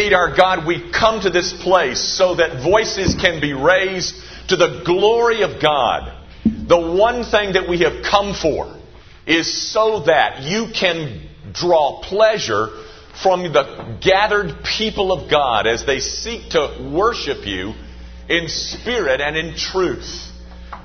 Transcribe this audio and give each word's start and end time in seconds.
Indeed, 0.00 0.14
our 0.14 0.34
God, 0.34 0.66
we 0.66 0.90
come 0.90 1.20
to 1.20 1.28
this 1.28 1.52
place 1.52 2.00
so 2.00 2.36
that 2.36 2.62
voices 2.62 3.14
can 3.20 3.38
be 3.38 3.52
raised 3.52 4.14
to 4.48 4.56
the 4.56 4.82
glory 4.82 5.42
of 5.42 5.60
God. 5.60 6.16
The 6.42 6.80
one 6.80 7.22
thing 7.22 7.52
that 7.52 7.68
we 7.68 7.80
have 7.80 8.02
come 8.02 8.34
for 8.34 8.74
is 9.26 9.70
so 9.70 10.04
that 10.04 10.40
you 10.40 10.68
can 10.74 11.28
draw 11.52 12.00
pleasure 12.00 12.68
from 13.22 13.42
the 13.42 13.98
gathered 14.00 14.64
people 14.64 15.12
of 15.12 15.30
God 15.30 15.66
as 15.66 15.84
they 15.84 16.00
seek 16.00 16.48
to 16.52 16.90
worship 16.94 17.46
you 17.46 17.74
in 18.26 18.48
spirit 18.48 19.20
and 19.20 19.36
in 19.36 19.54
truth. 19.54 20.30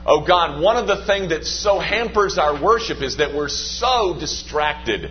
Oh 0.05 0.25
God, 0.27 0.61
one 0.61 0.75
of 0.75 0.87
the 0.87 1.05
things 1.05 1.29
that 1.29 1.45
so 1.45 1.79
hampers 1.79 2.37
our 2.37 2.61
worship 2.61 3.01
is 3.01 3.15
that 3.15 3.33
we're 3.33 3.47
so 3.47 4.17
distracted. 4.19 5.09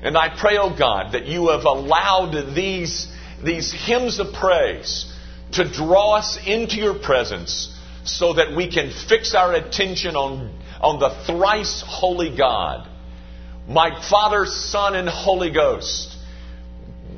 And 0.00 0.16
I 0.16 0.28
pray, 0.28 0.58
oh 0.60 0.76
God, 0.78 1.14
that 1.14 1.26
you 1.26 1.48
have 1.48 1.64
allowed 1.64 2.54
these, 2.54 3.08
these 3.44 3.72
hymns 3.72 4.18
of 4.18 4.32
praise 4.32 5.12
to 5.52 5.70
draw 5.70 6.16
us 6.16 6.38
into 6.46 6.76
your 6.76 6.98
presence 6.98 7.76
so 8.04 8.34
that 8.34 8.56
we 8.56 8.70
can 8.70 8.90
fix 9.08 9.34
our 9.34 9.52
attention 9.52 10.16
on, 10.16 10.58
on 10.80 10.98
the 10.98 11.10
thrice 11.26 11.82
holy 11.86 12.36
God. 12.36 12.88
My 13.68 14.00
Father, 14.08 14.46
Son, 14.46 14.96
and 14.96 15.08
Holy 15.08 15.52
Ghost, 15.52 16.16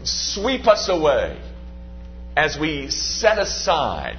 sweep 0.02 0.66
us 0.66 0.88
away 0.88 1.40
as 2.36 2.58
we 2.58 2.90
set 2.90 3.38
aside 3.38 4.18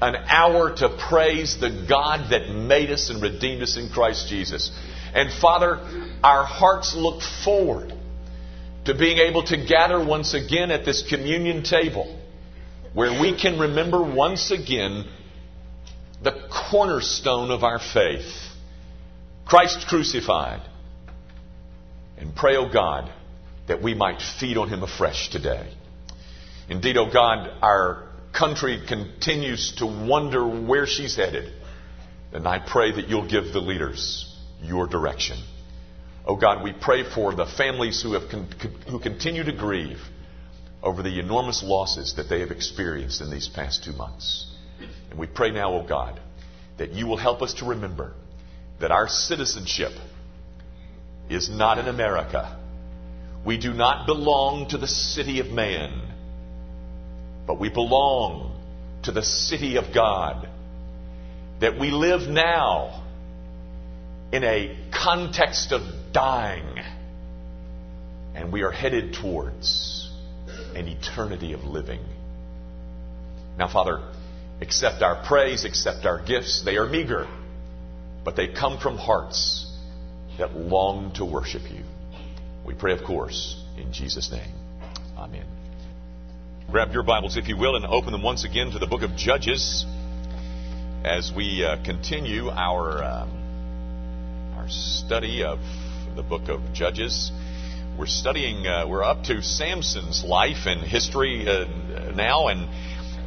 an 0.00 0.14
hour 0.14 0.74
to 0.76 0.88
praise 0.88 1.58
the 1.58 1.84
God 1.88 2.30
that 2.30 2.48
made 2.50 2.90
us 2.90 3.10
and 3.10 3.20
redeemed 3.20 3.62
us 3.62 3.76
in 3.76 3.90
Christ 3.90 4.28
Jesus. 4.28 4.70
And 5.12 5.32
Father, 5.32 5.80
our 6.22 6.44
hearts 6.44 6.94
look 6.94 7.20
forward 7.44 7.92
to 8.84 8.94
being 8.94 9.18
able 9.18 9.42
to 9.44 9.56
gather 9.56 10.02
once 10.02 10.34
again 10.34 10.70
at 10.70 10.84
this 10.84 11.02
communion 11.02 11.62
table 11.62 12.18
where 12.94 13.20
we 13.20 13.38
can 13.38 13.58
remember 13.58 14.02
once 14.02 14.50
again 14.50 15.04
the 16.22 16.48
cornerstone 16.70 17.50
of 17.50 17.62
our 17.62 17.78
faith 17.78 18.48
Christ 19.48 19.86
crucified. 19.88 20.60
And 22.18 22.36
pray, 22.36 22.56
O 22.56 22.66
oh 22.66 22.72
God, 22.72 23.10
that 23.66 23.82
we 23.82 23.94
might 23.94 24.20
feed 24.20 24.58
on 24.58 24.68
him 24.68 24.82
afresh 24.82 25.30
today. 25.30 25.72
Indeed, 26.68 26.98
O 26.98 27.06
oh 27.06 27.12
God, 27.12 27.48
our 27.62 28.08
country 28.32 28.82
continues 28.86 29.74
to 29.76 29.86
wonder 29.86 30.46
where 30.46 30.86
she's 30.86 31.16
headed. 31.16 31.50
And 32.32 32.46
I 32.46 32.58
pray 32.58 32.92
that 32.92 33.08
you'll 33.08 33.28
give 33.28 33.54
the 33.54 33.60
leaders 33.60 34.36
your 34.62 34.86
direction. 34.86 35.38
Oh 36.28 36.36
God, 36.36 36.62
we 36.62 36.72
pray 36.72 37.02
for 37.02 37.34
the 37.34 37.46
families 37.46 38.02
who, 38.02 38.12
have 38.12 38.30
con- 38.30 38.48
who 38.88 39.00
continue 39.00 39.42
to 39.44 39.52
grieve 39.52 39.98
over 40.82 41.02
the 41.02 41.18
enormous 41.18 41.62
losses 41.64 42.14
that 42.16 42.28
they 42.28 42.40
have 42.40 42.50
experienced 42.50 43.20
in 43.20 43.30
these 43.30 43.48
past 43.48 43.82
two 43.82 43.92
months. 43.92 44.46
And 45.10 45.18
we 45.18 45.26
pray 45.26 45.50
now, 45.50 45.72
oh 45.72 45.86
God, 45.86 46.20
that 46.76 46.92
you 46.92 47.06
will 47.06 47.16
help 47.16 47.40
us 47.40 47.54
to 47.54 47.64
remember 47.64 48.12
that 48.80 48.92
our 48.92 49.08
citizenship 49.08 49.92
is 51.30 51.48
not 51.48 51.78
in 51.78 51.88
America. 51.88 52.60
We 53.44 53.58
do 53.58 53.72
not 53.72 54.06
belong 54.06 54.68
to 54.68 54.78
the 54.78 54.86
city 54.86 55.40
of 55.40 55.48
man 55.48 56.08
but 57.48 57.58
we 57.58 57.70
belong 57.70 58.54
to 59.04 59.10
the 59.10 59.22
city 59.22 59.76
of 59.76 59.94
God. 59.94 60.46
That 61.60 61.80
we 61.80 61.90
live 61.90 62.28
now 62.28 63.07
in 64.32 64.44
a 64.44 64.76
context 64.92 65.72
of 65.72 65.82
dying, 66.12 66.78
and 68.34 68.52
we 68.52 68.62
are 68.62 68.70
headed 68.70 69.14
towards 69.14 70.10
an 70.74 70.86
eternity 70.88 71.52
of 71.52 71.64
living. 71.64 72.00
Now, 73.58 73.68
Father, 73.68 74.00
accept 74.60 75.02
our 75.02 75.24
praise, 75.26 75.64
accept 75.64 76.04
our 76.04 76.22
gifts. 76.24 76.62
They 76.64 76.76
are 76.76 76.86
meager, 76.86 77.26
but 78.24 78.36
they 78.36 78.48
come 78.48 78.78
from 78.78 78.96
hearts 78.96 79.66
that 80.38 80.54
long 80.54 81.12
to 81.14 81.24
worship 81.24 81.62
you. 81.70 81.82
We 82.64 82.74
pray, 82.74 82.92
of 82.92 83.02
course, 83.02 83.60
in 83.76 83.92
Jesus' 83.92 84.30
name. 84.30 84.52
Amen. 85.16 85.46
Grab 86.70 86.92
your 86.92 87.02
Bibles, 87.02 87.36
if 87.36 87.48
you 87.48 87.56
will, 87.56 87.76
and 87.76 87.86
open 87.86 88.12
them 88.12 88.22
once 88.22 88.44
again 88.44 88.70
to 88.72 88.78
the 88.78 88.86
book 88.86 89.02
of 89.02 89.16
Judges 89.16 89.86
as 91.02 91.32
we 91.34 91.64
uh, 91.64 91.82
continue 91.82 92.50
our, 92.50 93.02
um, 93.02 93.37
study 94.70 95.42
of 95.42 95.58
the 96.16 96.22
book 96.22 96.48
of 96.48 96.72
Judges. 96.72 97.32
We're 97.98 98.06
studying, 98.06 98.66
uh, 98.66 98.86
we're 98.88 99.02
up 99.02 99.24
to 99.24 99.42
Samson's 99.42 100.24
life 100.24 100.66
and 100.66 100.80
history 100.82 101.46
uh, 101.48 102.12
now, 102.14 102.48
and 102.48 102.68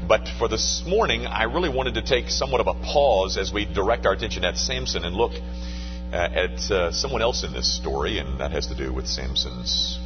but 0.08 0.28
for 0.40 0.48
this 0.48 0.84
morning, 0.86 1.26
I 1.26 1.44
really 1.44 1.70
wanted 1.70 1.94
to 1.96 2.02
take 2.02 2.30
somewhat 2.30 2.62
of 2.62 2.68
a 2.68 2.74
pause 2.74 3.38
as 3.38 3.54
we 3.54 3.66
direct 3.66 4.06
our 4.06 4.14
attention 4.14 4.44
at 4.44 4.58
Samson 4.58 5.06
and 5.06 5.16
look 5.16 5.34
uh, 5.34 6.16
at 6.16 6.72
uh, 6.72 6.92
someone 6.92 7.22
else 7.22 7.44
in 7.44 7.54
this 7.54 7.76
story, 7.78 8.18
and 8.18 8.40
that 8.40 8.52
has 8.52 8.68
to 8.68 8.76
do 8.76 8.94
with 8.94 9.08
Samson's 9.08 10.00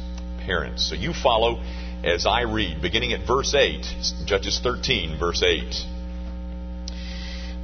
parents. 0.44 0.88
So 0.88 0.94
you 0.94 1.12
follow 1.12 1.62
as 2.04 2.26
I 2.26 2.42
read, 2.42 2.80
beginning 2.80 3.12
at 3.14 3.26
verse 3.26 3.54
8, 3.54 3.84
Judges 4.26 4.60
13, 4.62 5.18
verse 5.18 5.42
8. 5.42 5.95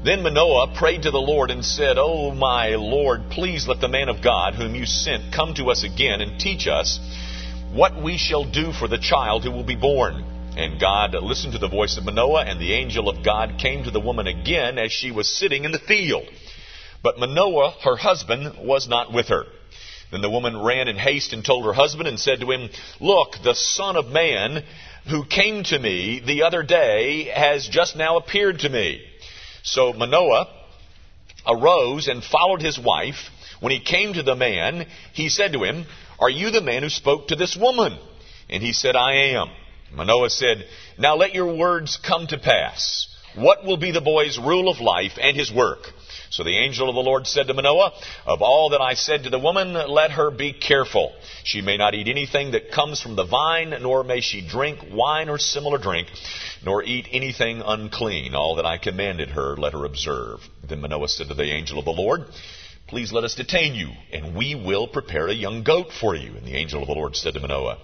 Then 0.04 0.24
Manoah 0.24 0.74
prayed 0.74 1.02
to 1.02 1.12
the 1.12 1.20
Lord 1.20 1.52
and 1.52 1.64
said, 1.64 1.96
O 1.96 2.32
my 2.32 2.70
Lord, 2.70 3.30
please 3.30 3.68
let 3.68 3.80
the 3.80 3.86
man 3.86 4.08
of 4.08 4.20
God 4.20 4.54
whom 4.54 4.74
you 4.74 4.84
sent 4.84 5.32
come 5.32 5.54
to 5.54 5.70
us 5.70 5.84
again 5.84 6.20
and 6.20 6.40
teach 6.40 6.66
us 6.66 6.98
what 7.72 8.02
we 8.02 8.16
shall 8.16 8.42
do 8.42 8.72
for 8.72 8.88
the 8.88 8.98
child 8.98 9.44
who 9.44 9.52
will 9.52 9.62
be 9.62 9.76
born. 9.76 10.24
And 10.56 10.80
God 10.80 11.14
listened 11.14 11.52
to 11.52 11.60
the 11.60 11.68
voice 11.68 11.96
of 11.96 12.04
Manoah, 12.04 12.44
and 12.44 12.60
the 12.60 12.72
angel 12.74 13.08
of 13.08 13.24
God 13.24 13.58
came 13.60 13.84
to 13.84 13.92
the 13.92 14.00
woman 14.00 14.26
again 14.26 14.76
as 14.76 14.90
she 14.90 15.12
was 15.12 15.28
sitting 15.38 15.64
in 15.64 15.70
the 15.70 15.78
field. 15.78 16.26
But 17.00 17.20
Manoah, 17.20 17.70
her 17.84 17.96
husband, 17.96 18.56
was 18.58 18.88
not 18.88 19.12
with 19.12 19.28
her. 19.28 19.44
Then 20.10 20.20
the 20.20 20.28
woman 20.28 20.60
ran 20.60 20.88
in 20.88 20.96
haste 20.96 21.32
and 21.32 21.44
told 21.44 21.64
her 21.64 21.72
husband 21.72 22.08
and 22.08 22.18
said 22.18 22.40
to 22.40 22.50
him, 22.50 22.70
Look, 23.00 23.36
the 23.44 23.54
Son 23.54 23.94
of 23.94 24.08
Man 24.08 24.64
who 25.08 25.24
came 25.24 25.62
to 25.64 25.78
me 25.78 26.20
the 26.26 26.42
other 26.42 26.64
day 26.64 27.30
has 27.32 27.68
just 27.68 27.96
now 27.96 28.16
appeared 28.16 28.58
to 28.60 28.68
me. 28.68 29.00
So 29.62 29.92
Manoah 29.92 30.48
arose 31.46 32.08
and 32.08 32.22
followed 32.22 32.62
his 32.62 32.78
wife. 32.78 33.30
When 33.60 33.72
he 33.72 33.80
came 33.80 34.14
to 34.14 34.22
the 34.22 34.34
man, 34.34 34.86
he 35.12 35.28
said 35.28 35.52
to 35.52 35.62
him, 35.62 35.86
Are 36.18 36.30
you 36.30 36.50
the 36.50 36.60
man 36.60 36.82
who 36.82 36.88
spoke 36.88 37.28
to 37.28 37.36
this 37.36 37.56
woman? 37.56 37.96
And 38.50 38.62
he 38.62 38.72
said, 38.72 38.96
I 38.96 39.34
am. 39.34 39.48
Manoah 39.92 40.30
said, 40.30 40.66
Now 40.98 41.16
let 41.16 41.34
your 41.34 41.54
words 41.56 41.96
come 41.96 42.26
to 42.28 42.38
pass. 42.38 43.06
What 43.34 43.64
will 43.64 43.76
be 43.76 43.92
the 43.92 44.00
boy's 44.00 44.38
rule 44.38 44.68
of 44.68 44.80
life 44.80 45.12
and 45.20 45.36
his 45.36 45.52
work? 45.52 45.92
So 46.32 46.44
the 46.44 46.56
angel 46.56 46.88
of 46.88 46.94
the 46.94 47.02
Lord 47.02 47.26
said 47.26 47.48
to 47.48 47.54
Manoah, 47.54 47.92
Of 48.24 48.40
all 48.40 48.70
that 48.70 48.80
I 48.80 48.94
said 48.94 49.24
to 49.24 49.30
the 49.30 49.38
woman, 49.38 49.74
let 49.74 50.12
her 50.12 50.30
be 50.30 50.54
careful. 50.54 51.12
She 51.44 51.60
may 51.60 51.76
not 51.76 51.94
eat 51.94 52.08
anything 52.08 52.52
that 52.52 52.72
comes 52.72 53.02
from 53.02 53.16
the 53.16 53.26
vine, 53.26 53.76
nor 53.82 54.02
may 54.02 54.22
she 54.22 54.40
drink 54.40 54.78
wine 54.90 55.28
or 55.28 55.36
similar 55.36 55.76
drink, 55.76 56.08
nor 56.64 56.82
eat 56.82 57.06
anything 57.12 57.60
unclean. 57.60 58.34
All 58.34 58.56
that 58.56 58.64
I 58.64 58.78
commanded 58.78 59.28
her, 59.28 59.58
let 59.58 59.74
her 59.74 59.84
observe. 59.84 60.40
Then 60.66 60.80
Manoah 60.80 61.08
said 61.08 61.28
to 61.28 61.34
the 61.34 61.52
angel 61.52 61.78
of 61.78 61.84
the 61.84 61.92
Lord, 61.92 62.22
Please 62.86 63.12
let 63.12 63.24
us 63.24 63.34
detain 63.34 63.74
you, 63.74 63.90
and 64.10 64.34
we 64.34 64.54
will 64.54 64.88
prepare 64.88 65.28
a 65.28 65.34
young 65.34 65.62
goat 65.64 65.92
for 65.92 66.14
you. 66.14 66.34
And 66.34 66.46
the 66.46 66.56
angel 66.56 66.80
of 66.80 66.88
the 66.88 66.94
Lord 66.94 67.14
said 67.14 67.34
to 67.34 67.40
Manoah, 67.40 67.76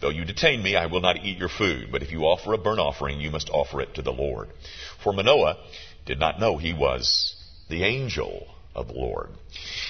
Though 0.00 0.10
you 0.10 0.24
detain 0.24 0.60
me, 0.60 0.74
I 0.74 0.86
will 0.86 1.00
not 1.00 1.24
eat 1.24 1.38
your 1.38 1.48
food, 1.48 1.92
but 1.92 2.02
if 2.02 2.10
you 2.10 2.22
offer 2.22 2.52
a 2.52 2.58
burnt 2.58 2.80
offering, 2.80 3.20
you 3.20 3.30
must 3.30 3.48
offer 3.50 3.80
it 3.80 3.94
to 3.94 4.02
the 4.02 4.12
Lord. 4.12 4.48
For 5.04 5.12
Manoah 5.12 5.58
did 6.04 6.18
not 6.18 6.40
know 6.40 6.56
he 6.56 6.74
was 6.74 7.35
the 7.68 7.84
angel 7.84 8.46
of 8.74 8.88
the 8.88 8.94
Lord. 8.94 9.30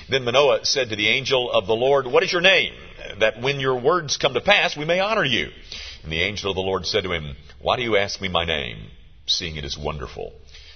Then 0.08 0.24
Manoah 0.24 0.64
said 0.64 0.90
to 0.90 0.96
the 0.96 1.08
angel 1.08 1.50
of 1.50 1.66
the 1.66 1.74
Lord, 1.74 2.06
What 2.06 2.22
is 2.22 2.32
your 2.32 2.40
name? 2.40 2.72
That 3.20 3.40
when 3.40 3.60
your 3.60 3.80
words 3.80 4.16
come 4.16 4.34
to 4.34 4.40
pass, 4.40 4.76
we 4.76 4.84
may 4.84 5.00
honor 5.00 5.24
you. 5.24 5.50
And 6.02 6.12
the 6.12 6.22
angel 6.22 6.50
of 6.50 6.56
the 6.56 6.62
Lord 6.62 6.86
said 6.86 7.04
to 7.04 7.12
him, 7.12 7.36
Why 7.60 7.76
do 7.76 7.82
you 7.82 7.96
ask 7.96 8.20
me 8.20 8.28
my 8.28 8.44
name, 8.44 8.88
seeing 9.26 9.56
it 9.56 9.64
is 9.64 9.76
wonderful? 9.76 10.32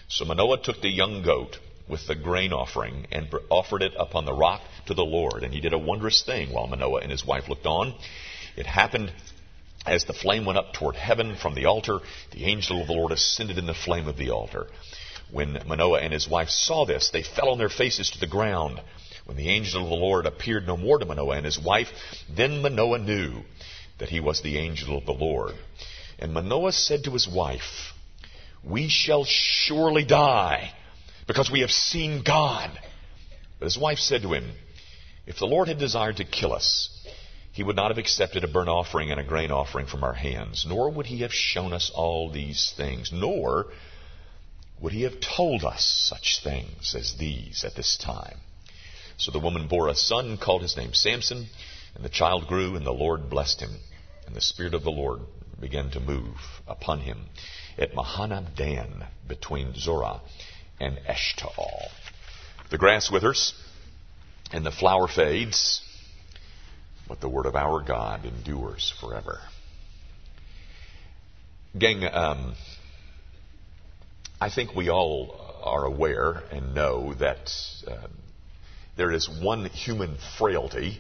So 0.09 0.25
Manoah 0.25 0.63
took 0.63 0.81
the 0.81 0.89
young 0.89 1.23
goat 1.23 1.59
with 1.89 2.07
the 2.07 2.15
grain 2.15 2.53
offering 2.53 3.07
and 3.13 3.29
offered 3.49 3.83
it 3.83 3.93
upon 3.99 4.25
the 4.25 4.33
rock 4.33 4.61
to 4.87 4.95
the 4.95 5.05
Lord. 5.05 5.43
And 5.43 5.55
he 5.55 5.61
did 5.61 5.73
a 5.73 5.79
wondrous 5.79 6.23
thing 6.23 6.53
while 6.53 6.67
Manoah 6.67 7.01
and 7.01 7.11
his 7.11 7.25
wife 7.25 7.49
looked 7.49 7.67
on. 7.67 7.95
It 8.57 8.67
happened 8.67 9.13
as 9.87 10.05
the 10.05 10.13
flame 10.13 10.45
went 10.45 10.59
up 10.59 10.73
toward 10.73 10.97
heaven 10.97 11.37
from 11.37 11.55
the 11.55 11.67
altar, 11.67 12.01
the 12.33 12.45
angel 12.45 12.81
of 12.81 12.87
the 12.87 12.93
Lord 12.93 13.13
ascended 13.13 13.57
in 13.57 13.67
the 13.67 13.75
flame 13.75 14.09
of 14.09 14.17
the 14.17 14.31
altar. 14.31 14.67
When 15.33 15.63
Manoah 15.67 16.01
and 16.01 16.13
his 16.13 16.29
wife 16.29 16.51
saw 16.51 16.85
this, 16.85 17.11
they 17.11 17.23
fell 17.23 17.51
on 17.51 17.59
their 17.59 17.69
faces 17.69 18.11
to 18.11 18.21
the 18.21 18.27
ground. 18.27 18.81
When 19.25 19.37
the 19.37 19.49
angel 19.49 19.85
of 19.85 19.89
the 19.89 19.95
Lord 19.95 20.27
appeared 20.27 20.67
no 20.67 20.77
more 20.77 20.99
to 20.99 21.07
Manoah 21.07 21.37
and 21.37 21.45
his 21.45 21.59
wife, 21.59 21.89
then 22.29 22.63
Manoah 22.63 22.99
knew 22.99 23.43
that 23.99 24.09
he 24.09 24.19
was 24.19 24.41
the 24.41 24.59
angel 24.59 24.99
of 24.99 25.07
the 25.07 25.13
Lord. 25.13 25.55
And 26.19 26.33
Manoah 26.35 26.73
said 26.73 27.05
to 27.05 27.13
his 27.13 27.29
wife, 27.29 27.93
We 28.65 28.89
shall 28.89 29.25
surely 29.25 30.05
die, 30.05 30.73
because 31.27 31.51
we 31.51 31.61
have 31.61 31.71
seen 31.71 32.23
God. 32.25 32.71
But 33.59 33.67
his 33.67 33.79
wife 33.79 33.99
said 33.99 34.23
to 34.23 34.33
him, 34.33 34.51
If 35.27 35.39
the 35.39 35.47
Lord 35.47 35.69
had 35.69 35.79
desired 35.79 36.17
to 36.17 36.25
kill 36.25 36.53
us, 36.53 36.89
he 37.53 37.63
would 37.63 37.77
not 37.77 37.91
have 37.91 37.99
accepted 37.99 38.43
a 38.43 38.49
burnt 38.49 38.69
offering 38.69 39.11
and 39.11 39.21
a 39.21 39.25
grain 39.25 39.51
offering 39.51 39.87
from 39.87 40.03
our 40.03 40.15
hands, 40.15 40.65
nor 40.69 40.91
would 40.91 41.07
he 41.07 41.19
have 41.19 41.33
shown 41.33 41.73
us 41.73 41.91
all 41.95 42.31
these 42.31 42.73
things, 42.77 43.11
nor 43.13 43.67
would 44.81 44.93
he 44.93 45.03
have 45.03 45.21
told 45.21 45.65
us 45.65 45.85
such 46.09 46.41
things 46.43 46.95
as 46.95 47.17
these 47.19 47.65
at 47.65 47.75
this 47.75 47.97
time. 47.97 48.39
So 49.17 49.31
the 49.31 49.39
woman 49.39 49.69
bore 49.69 49.89
a 49.89 49.95
son, 49.95 50.39
called 50.39 50.63
his 50.63 50.77
name 50.77 50.95
Samson, 50.95 51.47
and 51.95 52.05
the 52.05 52.09
child 52.09 52.47
grew, 52.47 52.77
and 52.77 52.87
the 52.87 52.93
Lord 52.93 53.29
blessed 53.29 53.61
him. 53.61 53.77
And 54.27 54.35
the 54.35 54.41
Spirit 54.41 54.75
of 54.75 54.83
the 54.83 54.91
Lord 54.91 55.21
began 55.61 55.91
to 55.91 56.01
move 56.01 56.37
upon 56.67 57.01
him 57.01 57.27
at 57.77 57.93
Mahaneh 57.93 58.55
Dan, 58.57 59.07
between 59.29 59.75
Zorah 59.75 60.21
and 60.81 60.99
Eshtaol. 61.07 61.89
The 62.71 62.79
grass 62.79 63.11
withers, 63.11 63.53
and 64.53 64.65
the 64.65 64.71
flower 64.71 65.07
fades, 65.07 65.83
but 67.07 67.21
the 67.21 67.29
word 67.29 67.47
of 67.47 67.57
our 67.57 67.83
God 67.83 68.25
endures 68.25 68.93
forever. 69.01 69.41
Gang, 71.79 72.05
um, 72.05 72.55
I 74.43 74.49
think 74.49 74.75
we 74.75 74.89
all 74.89 75.39
are 75.63 75.85
aware 75.85 76.43
and 76.51 76.75
know 76.75 77.13
that 77.13 77.53
uh, 77.87 78.07
there 78.97 79.13
is 79.13 79.29
one 79.29 79.67
human 79.67 80.17
frailty 80.39 80.99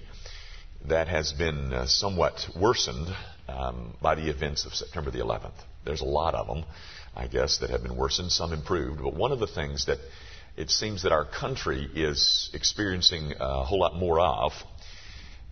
that 0.89 1.09
has 1.09 1.33
been 1.33 1.73
uh, 1.73 1.87
somewhat 1.87 2.47
worsened 2.55 3.09
um, 3.49 3.97
by 4.03 4.15
the 4.15 4.29
events 4.29 4.67
of 4.67 4.75
September 4.75 5.11
the 5.11 5.21
11th. 5.21 5.55
There's 5.87 6.03
a 6.03 6.07
lot 6.07 6.35
of 6.35 6.49
them, 6.49 6.67
I 7.17 7.29
guess, 7.29 7.59
that 7.59 7.71
have 7.71 7.83
been 7.83 7.97
worsened, 7.97 8.31
some 8.31 8.53
improved. 8.53 9.01
But 9.03 9.15
one 9.15 9.33
of 9.33 9.39
the 9.39 9.47
things 9.47 9.87
that 9.87 10.01
it 10.59 10.69
seems 10.69 11.05
that 11.05 11.13
our 11.13 11.25
country 11.25 11.89
is 11.95 12.51
experiencing 12.53 13.33
a 13.41 13.65
whole 13.65 13.81
lot 13.81 13.97
more 13.97 14.21
of 14.21 14.53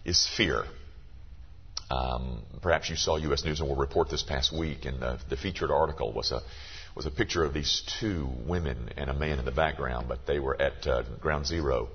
is 0.04 0.28
fear. 0.36 0.64
Um, 1.90 2.42
perhaps 2.60 2.90
you 2.90 2.96
saw 2.96 3.16
U.S. 3.16 3.46
News 3.46 3.60
and 3.60 3.68
World 3.70 3.80
Report 3.80 4.10
this 4.10 4.22
past 4.22 4.52
week, 4.54 4.84
and 4.84 5.00
the, 5.00 5.18
the 5.30 5.38
featured 5.38 5.70
article 5.70 6.12
was 6.12 6.32
a 6.32 6.42
was 6.98 7.06
a 7.06 7.10
picture 7.12 7.44
of 7.44 7.54
these 7.54 7.84
two 8.00 8.28
women 8.44 8.90
and 8.96 9.08
a 9.08 9.14
man 9.14 9.38
in 9.38 9.44
the 9.44 9.52
background, 9.52 10.08
but 10.08 10.26
they 10.26 10.40
were 10.40 10.60
at 10.60 10.84
uh, 10.84 11.04
Ground 11.20 11.46
Zero, 11.46 11.90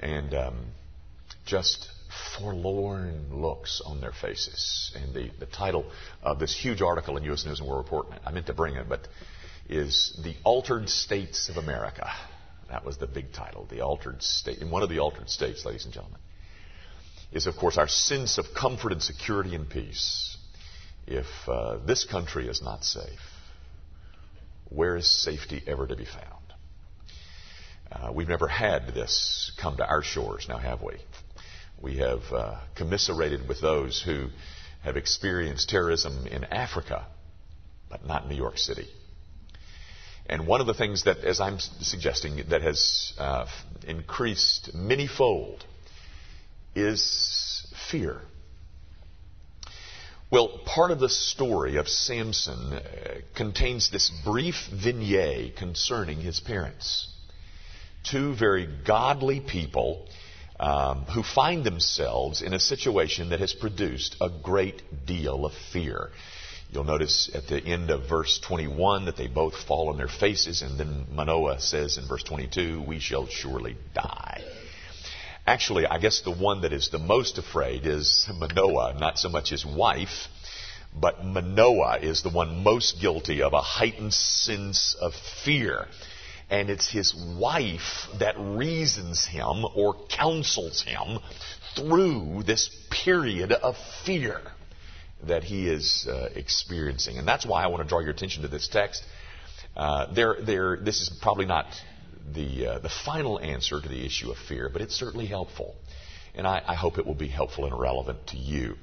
and 0.00 0.34
um, 0.34 0.66
just 1.46 1.88
forlorn 2.36 3.40
looks 3.40 3.80
on 3.86 4.00
their 4.00 4.10
faces. 4.10 4.90
And 4.96 5.14
the, 5.14 5.30
the 5.38 5.46
title 5.46 5.86
of 6.24 6.40
this 6.40 6.56
huge 6.60 6.82
article 6.82 7.16
in 7.16 7.22
U.S. 7.22 7.46
News 7.46 7.60
and 7.60 7.68
World 7.68 7.84
Report, 7.84 8.08
I 8.26 8.32
meant 8.32 8.48
to 8.48 8.52
bring 8.52 8.74
it, 8.74 8.88
but 8.88 9.06
is 9.68 10.18
The 10.24 10.34
Altered 10.42 10.88
States 10.88 11.48
of 11.48 11.56
America. 11.56 12.10
That 12.70 12.84
was 12.84 12.98
the 12.98 13.06
big 13.06 13.32
title, 13.32 13.64
The 13.70 13.82
Altered 13.82 14.24
State. 14.24 14.58
And 14.58 14.72
one 14.72 14.82
of 14.82 14.88
the 14.88 14.98
altered 14.98 15.30
states, 15.30 15.64
ladies 15.64 15.84
and 15.84 15.94
gentlemen, 15.94 16.18
is, 17.30 17.46
of 17.46 17.54
course, 17.54 17.78
our 17.78 17.86
sense 17.86 18.38
of 18.38 18.46
comfort 18.58 18.90
and 18.90 19.00
security 19.00 19.54
and 19.54 19.70
peace. 19.70 20.36
If 21.06 21.26
uh, 21.46 21.76
this 21.86 22.04
country 22.04 22.48
is 22.48 22.60
not 22.60 22.82
safe, 22.84 23.20
where 24.68 24.96
is 24.96 25.08
safety 25.08 25.62
ever 25.66 25.86
to 25.86 25.96
be 25.96 26.04
found? 26.04 26.44
Uh, 27.90 28.12
we've 28.12 28.28
never 28.28 28.48
had 28.48 28.88
this 28.88 29.52
come 29.60 29.76
to 29.76 29.86
our 29.86 30.02
shores, 30.02 30.46
now 30.48 30.58
have 30.58 30.82
we? 30.82 30.96
We 31.80 31.98
have 31.98 32.22
uh, 32.32 32.60
commiserated 32.74 33.48
with 33.48 33.60
those 33.60 34.02
who 34.02 34.28
have 34.82 34.96
experienced 34.96 35.68
terrorism 35.68 36.26
in 36.26 36.44
Africa, 36.44 37.06
but 37.88 38.06
not 38.06 38.28
New 38.28 38.36
York 38.36 38.58
City. 38.58 38.88
And 40.26 40.46
one 40.46 40.60
of 40.60 40.66
the 40.66 40.74
things 40.74 41.04
that, 41.04 41.18
as 41.18 41.40
I'm 41.40 41.58
suggesting, 41.58 42.42
that 42.48 42.62
has 42.62 43.12
uh, 43.18 43.46
increased 43.86 44.70
manyfold 44.74 45.60
is 46.74 47.66
fear. 47.90 48.20
Well, 50.34 50.48
part 50.64 50.90
of 50.90 50.98
the 50.98 51.08
story 51.08 51.76
of 51.76 51.88
Samson 51.88 52.72
uh, 52.72 52.80
contains 53.36 53.88
this 53.88 54.10
brief 54.24 54.66
vignette 54.66 55.54
concerning 55.54 56.22
his 56.22 56.40
parents. 56.40 57.06
Two 58.02 58.34
very 58.34 58.66
godly 58.84 59.38
people 59.38 60.08
um, 60.58 61.04
who 61.04 61.22
find 61.22 61.62
themselves 61.62 62.42
in 62.42 62.52
a 62.52 62.58
situation 62.58 63.28
that 63.28 63.38
has 63.38 63.52
produced 63.52 64.16
a 64.20 64.28
great 64.28 65.06
deal 65.06 65.46
of 65.46 65.52
fear. 65.72 66.10
You'll 66.72 66.82
notice 66.82 67.30
at 67.32 67.46
the 67.46 67.64
end 67.64 67.92
of 67.92 68.08
verse 68.08 68.40
21 68.40 69.04
that 69.04 69.16
they 69.16 69.28
both 69.28 69.54
fall 69.54 69.88
on 69.88 69.98
their 69.98 70.08
faces, 70.08 70.62
and 70.62 70.76
then 70.80 71.06
Manoah 71.12 71.60
says 71.60 71.96
in 71.96 72.08
verse 72.08 72.24
22, 72.24 72.82
We 72.82 72.98
shall 72.98 73.28
surely 73.28 73.76
die. 73.94 74.42
Actually, 75.46 75.86
I 75.86 75.98
guess 75.98 76.20
the 76.20 76.30
one 76.30 76.62
that 76.62 76.72
is 76.72 76.88
the 76.88 76.98
most 76.98 77.38
afraid 77.38 77.86
is 77.86 78.26
Manoah, 78.38 78.96
not 78.98 79.18
so 79.18 79.28
much 79.28 79.50
his 79.50 79.64
wife, 79.64 80.28
but 80.94 81.24
Manoah 81.24 81.98
is 82.00 82.22
the 82.22 82.30
one 82.30 82.62
most 82.62 83.00
guilty 83.00 83.42
of 83.42 83.52
a 83.52 83.60
heightened 83.60 84.14
sense 84.14 84.96
of 85.00 85.12
fear 85.44 85.86
and 86.50 86.70
it's 86.70 86.90
his 86.90 87.14
wife 87.14 88.06
that 88.18 88.34
reasons 88.38 89.24
him 89.24 89.64
or 89.74 89.96
counsels 90.08 90.82
him 90.82 91.18
through 91.74 92.42
this 92.46 92.70
period 92.90 93.52
of 93.52 93.76
fear 94.04 94.40
that 95.26 95.42
he 95.42 95.68
is 95.68 96.06
uh, 96.08 96.28
experiencing. 96.34 97.16
And 97.18 97.26
that's 97.26 97.46
why 97.46 97.64
I 97.64 97.68
want 97.68 97.82
to 97.82 97.88
draw 97.88 98.00
your 98.00 98.10
attention 98.10 98.42
to 98.42 98.48
this 98.48 98.68
text. 98.68 99.02
Uh, 99.76 100.12
there, 100.12 100.36
there, 100.40 100.76
this 100.76 101.00
is 101.00 101.08
probably 101.22 101.46
not 101.46 101.66
the, 102.32 102.66
uh, 102.66 102.78
the 102.78 102.90
final 103.04 103.38
answer 103.38 103.80
to 103.80 103.88
the 103.88 104.04
issue 104.04 104.30
of 104.30 104.38
fear, 104.38 104.68
but 104.72 104.82
it's 104.82 104.94
certainly 104.94 105.26
helpful. 105.26 105.74
And 106.34 106.46
I, 106.46 106.62
I 106.66 106.74
hope 106.74 106.98
it 106.98 107.06
will 107.06 107.14
be 107.14 107.28
helpful 107.28 107.64
and 107.66 107.78
relevant 107.78 108.28
to 108.28 108.36
you. 108.36 108.76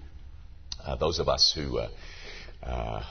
Uh, 0.84 0.96
those 0.96 1.20
of 1.20 1.28
us 1.28 1.52
who 1.56 1.80
uh, 1.80 1.90
uh, 2.64 3.04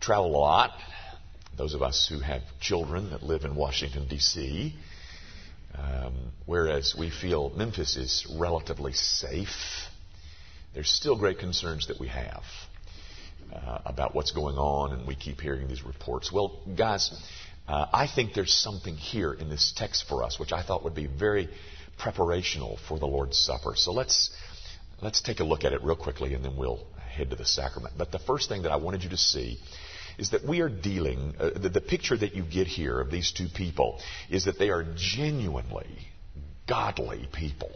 travel 0.00 0.26
a 0.26 0.38
lot, 0.38 0.72
those 1.56 1.74
of 1.74 1.82
us 1.82 2.06
who 2.08 2.20
have 2.20 2.42
children 2.60 3.10
that 3.10 3.22
live 3.22 3.44
in 3.44 3.56
Washington, 3.56 4.06
D.C., 4.08 4.74
um, 5.74 6.32
whereas 6.46 6.94
we 6.98 7.10
feel 7.10 7.50
Memphis 7.50 7.96
is 7.96 8.26
relatively 8.38 8.92
safe, 8.92 9.48
there's 10.74 10.90
still 10.90 11.16
great 11.16 11.38
concerns 11.38 11.88
that 11.88 11.98
we 12.00 12.08
have 12.08 12.44
uh, 13.52 13.78
about 13.84 14.14
what's 14.14 14.32
going 14.32 14.56
on, 14.56 14.92
and 14.92 15.06
we 15.06 15.14
keep 15.14 15.40
hearing 15.40 15.68
these 15.68 15.84
reports. 15.84 16.32
Well, 16.32 16.60
guys, 16.76 17.10
uh, 17.68 17.86
I 17.92 18.06
think 18.06 18.34
there's 18.34 18.54
something 18.54 18.94
here 18.94 19.32
in 19.32 19.48
this 19.48 19.72
text 19.76 20.06
for 20.08 20.22
us, 20.22 20.38
which 20.38 20.52
I 20.52 20.62
thought 20.62 20.84
would 20.84 20.94
be 20.94 21.06
very 21.06 21.48
preparational 21.98 22.78
for 22.88 22.98
the 22.98 23.06
Lord's 23.06 23.38
Supper. 23.38 23.74
So 23.74 23.92
let's 23.92 24.30
let's 25.00 25.20
take 25.20 25.40
a 25.40 25.44
look 25.44 25.64
at 25.64 25.72
it 25.72 25.82
real 25.82 25.96
quickly, 25.96 26.34
and 26.34 26.44
then 26.44 26.56
we'll 26.56 26.86
head 27.16 27.30
to 27.30 27.36
the 27.36 27.46
sacrament. 27.46 27.94
But 27.96 28.12
the 28.12 28.18
first 28.18 28.48
thing 28.48 28.62
that 28.62 28.72
I 28.72 28.76
wanted 28.76 29.02
you 29.02 29.10
to 29.10 29.16
see 29.16 29.58
is 30.18 30.30
that 30.30 30.44
we 30.44 30.60
are 30.60 30.68
dealing, 30.68 31.34
uh, 31.38 31.50
the, 31.50 31.68
the 31.68 31.80
picture 31.80 32.16
that 32.16 32.34
you 32.34 32.42
get 32.42 32.66
here 32.66 33.00
of 33.00 33.10
these 33.10 33.32
two 33.32 33.48
people 33.54 34.00
is 34.30 34.44
that 34.44 34.58
they 34.58 34.70
are 34.70 34.84
genuinely 34.96 36.08
godly 36.66 37.28
people. 37.32 37.72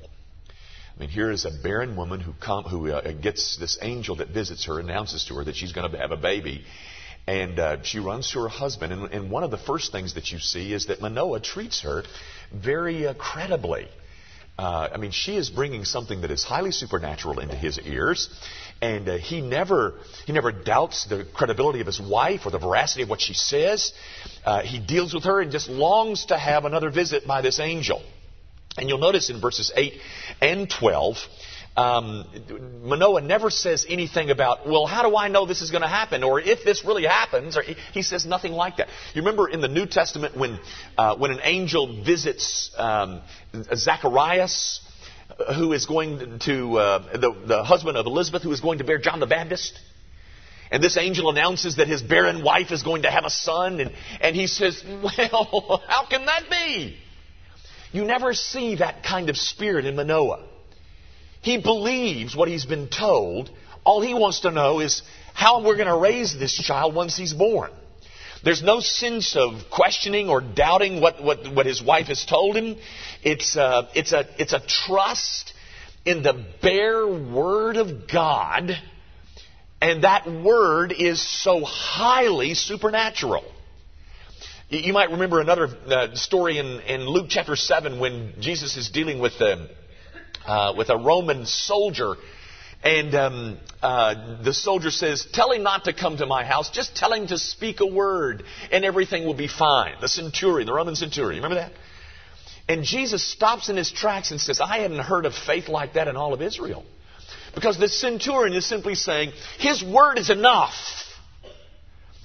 I 0.97 1.00
mean, 1.00 1.09
here 1.11 1.31
is 1.31 1.45
a 1.45 1.50
barren 1.62 1.97
woman 1.97 2.21
who, 2.21 2.33
come, 2.33 2.65
who 2.65 2.91
uh, 2.91 3.12
gets 3.12 3.57
this 3.59 3.79
angel 3.81 4.17
that 4.17 4.29
visits 4.29 4.67
her, 4.67 4.79
announces 4.79 5.25
to 5.26 5.35
her 5.35 5.45
that 5.45 5.57
she's 5.57 5.73
going 5.73 5.91
to 5.91 5.99
have 5.99 6.12
a 6.12 6.17
baby. 6.17 6.65
And 7.27 7.59
uh, 7.59 7.83
she 7.83 7.99
runs 7.99 8.31
to 8.33 8.41
her 8.41 8.49
husband. 8.49 8.93
And, 8.93 9.12
and, 9.12 9.31
one 9.31 9.45
of 9.45 9.50
the 9.50 9.59
first 9.59 9.93
things 9.93 10.15
that 10.15 10.33
you 10.33 10.39
see 10.39 10.73
is 10.73 10.87
that 10.87 11.00
Manoah 11.00 11.41
treats 11.41 11.83
her 11.83 12.03
very 12.53 13.07
uh, 13.07 13.15
credibly. 13.15 13.89
Uh, 14.59 14.91
I 14.93 14.99
mean, 14.99 15.11
she 15.11 15.37
is 15.37 15.49
bringing 15.49 15.87
something 15.87 16.21
that 16.21 16.31
is 16.31 16.45
highly 16.45 16.71
supernatural 16.71 17.39
into 17.39 17.57
his 17.57 17.79
ears, 17.79 18.29
and 18.83 19.09
uh, 19.09 19.17
he 19.17 19.41
never 19.41 19.95
he 20.27 20.35
never 20.35 20.53
doubts 20.53 21.07
the 21.07 21.25
credibility 21.33 21.81
of 21.81 21.87
his 21.87 21.99
wife 21.99 22.43
or 22.45 22.50
the 22.50 22.59
veracity 22.59 23.03
of 23.03 23.09
what 23.09 23.23
she 23.23 23.33
says. 23.33 23.95
Uh, 24.45 24.61
he 24.61 24.79
deals 24.79 25.15
with 25.15 25.25
her 25.25 25.41
and 25.41 25.50
just 25.50 25.71
longs 25.71 26.27
to 26.27 26.37
have 26.37 26.67
another 26.67 26.91
visit 26.91 27.27
by 27.27 27.41
this 27.41 27.59
angel. 27.59 28.03
And 28.77 28.89
you'll 28.89 28.99
notice 28.99 29.31
in 29.31 29.41
verses 29.41 29.73
eight 29.77 29.95
and 30.43 30.69
twelve. 30.69 31.17
Um, 31.81 32.27
Manoah 32.85 33.23
never 33.23 33.49
says 33.49 33.87
anything 33.89 34.29
about, 34.29 34.69
well, 34.69 34.85
how 34.85 35.09
do 35.09 35.17
I 35.17 35.29
know 35.29 35.47
this 35.47 35.63
is 35.63 35.71
going 35.71 35.81
to 35.81 35.89
happen? 35.89 36.23
Or 36.23 36.39
if 36.39 36.63
this 36.63 36.85
really 36.85 37.05
happens, 37.05 37.57
or 37.57 37.63
he, 37.63 37.75
he, 37.95 38.03
says 38.03 38.27
nothing 38.27 38.53
like 38.53 38.77
that. 38.77 38.89
You 39.15 39.23
remember 39.23 39.49
in 39.49 39.63
the 39.63 39.69
New 39.69 39.87
Testament 39.87 40.37
when, 40.37 40.59
uh, 40.99 41.17
when 41.17 41.31
an 41.31 41.41
angel 41.43 42.03
visits 42.05 42.71
um, 42.77 43.23
Zacharias, 43.75 44.81
who 45.57 45.73
is 45.73 45.87
going 45.87 46.41
to, 46.41 46.77
uh, 46.77 47.13
the, 47.17 47.35
the 47.47 47.65
husband 47.65 47.97
of 47.97 48.05
Elizabeth, 48.05 48.43
who 48.43 48.53
is 48.53 48.61
going 48.61 48.79
to 48.79 48.85
bear 48.85 48.99
John 48.99 49.19
the 49.19 49.27
Baptist? 49.27 49.73
And 50.71 50.83
this 50.83 50.99
angel 50.99 51.31
announces 51.31 51.77
that 51.77 51.89
his 51.89 52.03
barren 52.03 52.45
wife 52.45 52.73
is 52.73 52.83
going 52.83 53.03
to 53.03 53.11
have 53.11 53.25
a 53.25 53.31
son, 53.31 53.81
and, 53.81 53.93
and 54.21 54.37
he 54.37 54.49
says, 54.49 54.85
Well, 55.03 55.83
how 55.89 56.07
can 56.11 56.27
that 56.27 56.43
be? 56.51 56.99
You 57.93 58.05
never 58.05 58.35
see 58.35 58.77
that 58.77 59.03
kind 59.03 59.31
of 59.31 59.39
spirit 59.39 59.87
in 59.87 59.97
Manoah. 59.97 60.50
He 61.41 61.59
believes 61.59 62.37
what 62.37 62.49
he's 62.49 62.67
been 62.67 62.89
told. 62.89 63.51
All 63.85 64.01
he 64.01 64.15
wants 64.15 64.41
to 64.41 64.51
know 64.51 64.81
is 64.81 65.03
how 65.35 65.65
we're 65.65 65.77
going 65.77 65.89
to 65.89 65.97
raise 65.97 66.39
this 66.39 66.55
child 66.55 66.95
once 66.95 67.17
he's 67.17 67.33
born. 67.33 67.71
There's 68.43 68.63
no 68.63 68.81
sense 68.81 69.37
of 69.37 69.71
questioning 69.71 70.29
or 70.29 70.41
doubting 70.41 71.01
what, 71.01 71.23
what, 71.23 71.53
what 71.53 71.67
his 71.67 71.83
wife 71.83 72.07
has 72.07 72.25
told 72.25 72.57
him. 72.57 72.77
It's 73.23 73.57
a, 73.57 73.89
it's 73.95 74.13
a, 74.13 74.27
it's 74.39 74.53
a 74.55 74.61
trust 74.61 75.53
in 76.05 76.23
the 76.23 76.45
bare 76.63 77.07
Word 77.07 77.77
of 77.77 78.09
God, 78.11 78.71
and 79.83 80.05
that 80.05 80.27
Word 80.27 80.95
is 80.97 81.21
so 81.43 81.65
highly 81.65 82.55
supernatural. 82.55 83.45
You 84.71 84.93
might 84.93 85.11
remember 85.11 85.41
another 85.41 85.67
uh, 85.67 86.15
story 86.15 86.59
in, 86.59 86.81
in 86.81 87.03
Luke 87.03 87.27
chapter 87.29 87.57
7 87.57 87.99
when 87.99 88.35
Jesus 88.41 88.77
is 88.77 88.89
dealing 88.89 89.19
with, 89.19 89.33
uh, 89.41 89.67
uh, 90.47 90.75
with 90.77 90.91
a 90.91 90.97
Roman 90.97 91.47
soldier. 91.47 92.15
And 92.83 93.15
um, 93.15 93.59
uh, 93.83 94.43
the 94.43 94.55
soldier 94.55 94.91
says, 94.91 95.27
Tell 95.33 95.53
him 95.53 95.63
not 95.63 95.85
to 95.85 95.93
come 95.93 96.17
to 96.17 96.27
my 96.27 96.45
house. 96.45 96.71
Just 96.71 96.97
tell 96.97 97.13
him 97.13 97.27
to 97.27 97.39
speak 97.39 97.81
a 97.81 97.87
word, 97.87 98.43
and 98.73 98.85
everything 98.85 99.27
will 99.27 99.35
be 99.35 99.49
fine. 99.49 99.95
The 100.01 100.09
centurion, 100.09 100.67
the 100.67 100.73
Roman 100.73 100.97
centurion. 100.97 101.43
Remember 101.43 101.61
that? 101.63 101.73
And 102.69 102.85
Jesus 102.85 103.23
stops 103.25 103.69
in 103.69 103.77
his 103.77 103.91
tracks 103.91 104.31
and 104.31 104.41
says, 104.41 104.61
I 104.61 104.79
hadn't 104.79 105.01
heard 105.01 105.27
of 105.27 105.35
faith 105.35 105.69
like 105.69 105.95
that 105.95 106.09
in 106.09 106.17
all 106.17 106.33
of 106.33 106.41
Israel. 106.41 106.85
Because 107.55 107.79
the 107.79 107.89
centurion 107.89 108.57
is 108.57 108.65
simply 108.65 108.95
saying, 108.95 109.33
His 109.59 109.83
word 109.83 110.19
is 110.19 110.31
enough. 110.31 110.75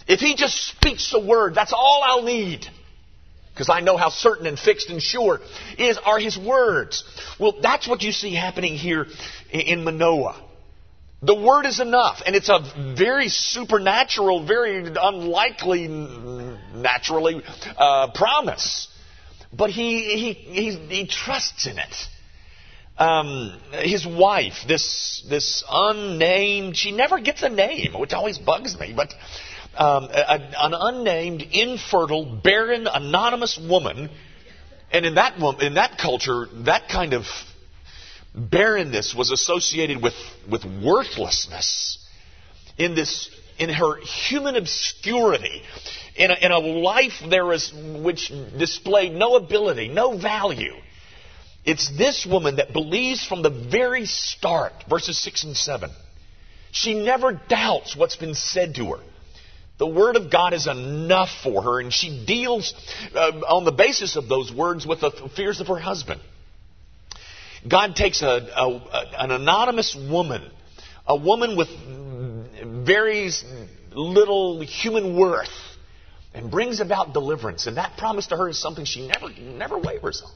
If 0.07 0.19
he 0.19 0.35
just 0.35 0.55
speaks 0.67 1.13
a 1.13 1.19
word, 1.19 1.55
that's 1.55 1.73
all 1.73 2.01
I'll 2.05 2.23
need. 2.23 2.67
Because 3.55 3.69
I 3.69 3.79
know 3.79 3.95
how 3.95 4.09
certain 4.09 4.47
and 4.47 4.59
fixed 4.59 4.89
and 4.89 5.01
sure 5.01 5.39
is 5.77 5.97
are 5.97 6.19
his 6.19 6.37
words. 6.37 7.05
Well, 7.39 7.53
that's 7.61 7.87
what 7.87 8.01
you 8.01 8.11
see 8.11 8.35
happening 8.35 8.75
here 8.75 9.07
in 9.49 9.85
Manoah. 9.85 10.43
The 11.21 11.35
word 11.35 11.65
is 11.65 11.79
enough, 11.79 12.21
and 12.25 12.35
it's 12.35 12.49
a 12.49 12.59
very 12.97 13.29
supernatural, 13.29 14.45
very 14.45 14.85
unlikely, 15.01 15.87
naturally 15.87 17.41
uh, 17.77 18.11
promise. 18.13 18.89
But 19.53 19.69
he, 19.69 20.01
he, 20.17 20.33
he, 20.33 20.71
he 20.71 21.07
trusts 21.07 21.65
in 21.65 21.79
it. 21.79 21.95
Um, 22.97 23.57
his 23.71 24.05
wife, 24.05 24.65
this 24.67 25.25
this 25.29 25.63
unnamed, 25.69 26.77
she 26.77 26.91
never 26.91 27.19
gets 27.19 27.41
a 27.43 27.49
name, 27.49 27.93
which 27.97 28.13
always 28.13 28.37
bugs 28.37 28.77
me. 28.79 28.93
But 28.95 29.13
um, 29.77 30.05
a, 30.05 30.33
an 30.57 30.73
unnamed, 30.73 31.41
infertile, 31.51 32.25
barren, 32.25 32.87
anonymous 32.87 33.57
woman. 33.57 34.09
And 34.91 35.05
in 35.05 35.15
that, 35.15 35.37
in 35.61 35.75
that 35.75 35.97
culture, 35.97 36.47
that 36.65 36.89
kind 36.89 37.13
of 37.13 37.25
barrenness 38.33 39.13
was 39.15 39.31
associated 39.31 40.01
with, 40.01 40.13
with 40.49 40.63
worthlessness. 40.65 41.99
In 42.77 42.95
this, 42.95 43.29
in 43.57 43.69
her 43.69 43.97
human 44.01 44.55
obscurity, 44.55 45.61
in 46.15 46.31
a, 46.31 46.33
in 46.33 46.51
a 46.51 46.59
life 46.59 47.21
there 47.29 47.51
is, 47.53 47.73
which 47.73 48.31
displayed 48.57 49.13
no 49.13 49.35
ability, 49.35 49.87
no 49.87 50.17
value. 50.17 50.75
It's 51.65 51.89
this 51.97 52.27
woman 52.29 52.57
that 52.57 52.73
believes 52.73 53.25
from 53.25 53.41
the 53.41 53.49
very 53.49 54.05
start, 54.05 54.73
verses 54.87 55.17
6 55.19 55.45
and 55.45 55.57
7. 55.57 55.89
She 56.71 56.93
never 56.93 57.33
doubts 57.33 57.95
what's 57.95 58.17
been 58.17 58.35
said 58.35 58.75
to 58.75 58.93
her. 58.93 58.99
The 59.77 59.87
Word 59.87 60.15
of 60.15 60.31
God 60.31 60.53
is 60.53 60.67
enough 60.67 61.29
for 61.43 61.61
her, 61.61 61.79
and 61.81 61.91
she 61.91 62.25
deals 62.25 62.73
uh, 63.13 63.41
on 63.47 63.65
the 63.65 63.73
basis 63.73 64.15
of 64.15 64.29
those 64.29 64.51
words 64.53 64.87
with 64.87 65.01
the 65.01 65.11
fears 65.35 65.59
of 65.59 65.67
her 65.67 65.79
husband. 65.79 66.21
God 67.67 67.95
takes 67.95 68.21
a, 68.21 68.27
a, 68.27 69.23
an 69.23 69.31
anonymous 69.31 69.95
woman, 69.95 70.49
a 71.05 71.15
woman 71.17 71.57
with 71.57 71.67
very 72.85 73.29
little 73.91 74.61
human 74.61 75.17
worth, 75.17 75.49
and 76.33 76.49
brings 76.49 76.79
about 76.79 77.13
deliverance. 77.13 77.67
And 77.67 77.75
that 77.75 77.97
promise 77.97 78.27
to 78.27 78.37
her 78.37 78.47
is 78.47 78.61
something 78.61 78.85
she 78.85 79.07
never, 79.07 79.29
never 79.29 79.77
wavers 79.77 80.21
on. 80.23 80.31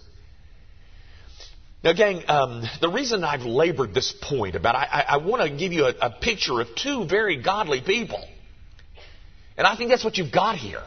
Now, 1.82 1.94
gang, 1.94 2.24
um, 2.28 2.64
the 2.82 2.90
reason 2.90 3.24
I've 3.24 3.44
labored 3.44 3.94
this 3.94 4.14
point 4.22 4.56
about 4.56 4.76
I, 4.76 4.84
I, 4.92 5.02
I 5.14 5.18
want 5.18 5.44
to 5.44 5.50
give 5.50 5.72
you 5.72 5.86
a, 5.86 5.94
a 6.02 6.10
picture 6.10 6.60
of 6.60 6.68
two 6.76 7.06
very 7.06 7.42
godly 7.42 7.80
people 7.80 8.22
and 9.60 9.68
I 9.68 9.76
think 9.76 9.90
that's 9.90 10.06
what 10.06 10.18
you've 10.18 10.32
got 10.32 10.56
here. 10.56 10.84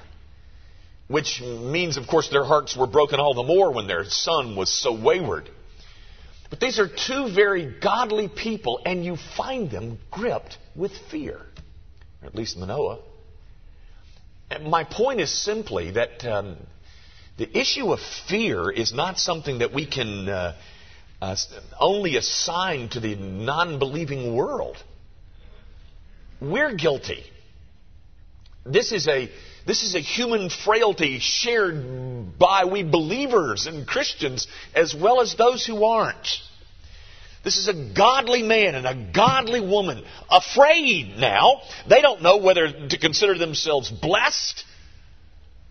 Which 1.06 1.42
means, 1.42 1.98
of 1.98 2.06
course, 2.06 2.30
their 2.30 2.42
hearts 2.42 2.74
were 2.74 2.86
broken 2.86 3.20
all 3.20 3.34
the 3.34 3.42
more 3.42 3.70
when 3.70 3.86
their 3.86 4.06
son 4.06 4.56
was 4.56 4.70
so 4.70 4.98
wayward. 4.98 5.50
But 6.48 6.58
these 6.58 6.78
are 6.78 6.88
two 6.88 7.28
very 7.34 7.66
godly 7.66 8.28
people, 8.28 8.80
and 8.86 9.04
you 9.04 9.18
find 9.36 9.70
them 9.70 9.98
gripped 10.10 10.56
with 10.74 10.92
fear. 11.10 11.38
Or 12.22 12.28
at 12.28 12.34
least 12.34 12.56
Manoah. 12.56 13.00
And 14.50 14.70
my 14.70 14.84
point 14.84 15.20
is 15.20 15.30
simply 15.30 15.90
that 15.90 16.24
um, 16.24 16.56
the 17.36 17.58
issue 17.58 17.92
of 17.92 18.00
fear 18.26 18.70
is 18.70 18.94
not 18.94 19.18
something 19.18 19.58
that 19.58 19.74
we 19.74 19.84
can 19.84 20.30
uh, 20.30 20.56
uh, 21.20 21.36
only 21.78 22.16
assign 22.16 22.88
to 22.90 23.00
the 23.00 23.16
non 23.16 23.78
believing 23.78 24.34
world. 24.34 24.78
We're 26.40 26.74
guilty. 26.74 27.24
This 28.64 28.92
is 28.92 29.08
a 29.08 29.30
this 29.66 29.82
is 29.82 29.94
a 29.94 30.00
human 30.00 30.50
frailty 30.50 31.18
shared 31.20 32.38
by 32.38 32.64
we 32.64 32.82
believers 32.82 33.66
and 33.66 33.86
Christians 33.86 34.46
as 34.74 34.94
well 34.94 35.20
as 35.20 35.34
those 35.34 35.64
who 35.64 35.84
aren't. 35.84 36.28
This 37.44 37.56
is 37.56 37.68
a 37.68 37.74
godly 37.74 38.42
man 38.42 38.74
and 38.74 38.86
a 38.86 39.12
godly 39.12 39.60
woman 39.60 40.04
afraid 40.30 41.16
now. 41.16 41.62
They 41.88 42.00
don't 42.00 42.22
know 42.22 42.36
whether 42.36 42.88
to 42.88 42.98
consider 42.98 43.36
themselves 43.36 43.90
blessed 43.90 44.64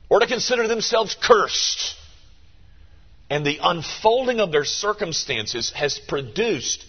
or 0.09 0.19
to 0.19 0.27
consider 0.27 0.67
themselves 0.67 1.15
cursed. 1.21 1.95
And 3.29 3.45
the 3.45 3.59
unfolding 3.63 4.41
of 4.41 4.51
their 4.51 4.65
circumstances 4.65 5.71
has 5.71 5.97
produced 5.97 6.85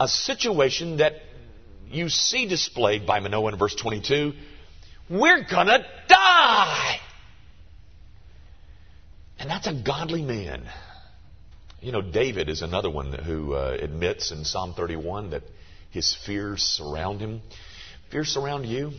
a 0.00 0.08
situation 0.08 0.96
that 0.96 1.14
you 1.88 2.08
see 2.08 2.48
displayed 2.48 3.06
by 3.06 3.20
Manoah 3.20 3.52
in 3.52 3.58
verse 3.58 3.76
22 3.76 4.32
we're 5.10 5.44
going 5.44 5.66
to 5.66 5.84
die. 6.08 6.96
And 9.38 9.50
that's 9.50 9.66
a 9.66 9.74
godly 9.74 10.22
man. 10.22 10.66
You 11.80 11.92
know, 11.92 12.02
David 12.02 12.48
is 12.48 12.62
another 12.62 12.90
one 12.90 13.12
who 13.12 13.54
uh, 13.54 13.76
admits 13.80 14.32
in 14.32 14.44
Psalm 14.44 14.74
31 14.74 15.30
that 15.30 15.42
his 15.90 16.16
fears 16.26 16.62
surround 16.62 17.20
him. 17.20 17.40
Fears 18.10 18.28
surround 18.28 18.66
you? 18.66 18.90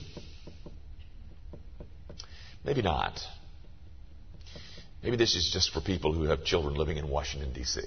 Maybe 2.63 2.81
not. 2.81 3.19
Maybe 5.03 5.17
this 5.17 5.35
is 5.35 5.49
just 5.51 5.71
for 5.71 5.81
people 5.81 6.13
who 6.13 6.23
have 6.23 6.43
children 6.43 6.75
living 6.75 6.97
in 6.97 7.09
Washington, 7.09 7.53
D.C. 7.53 7.81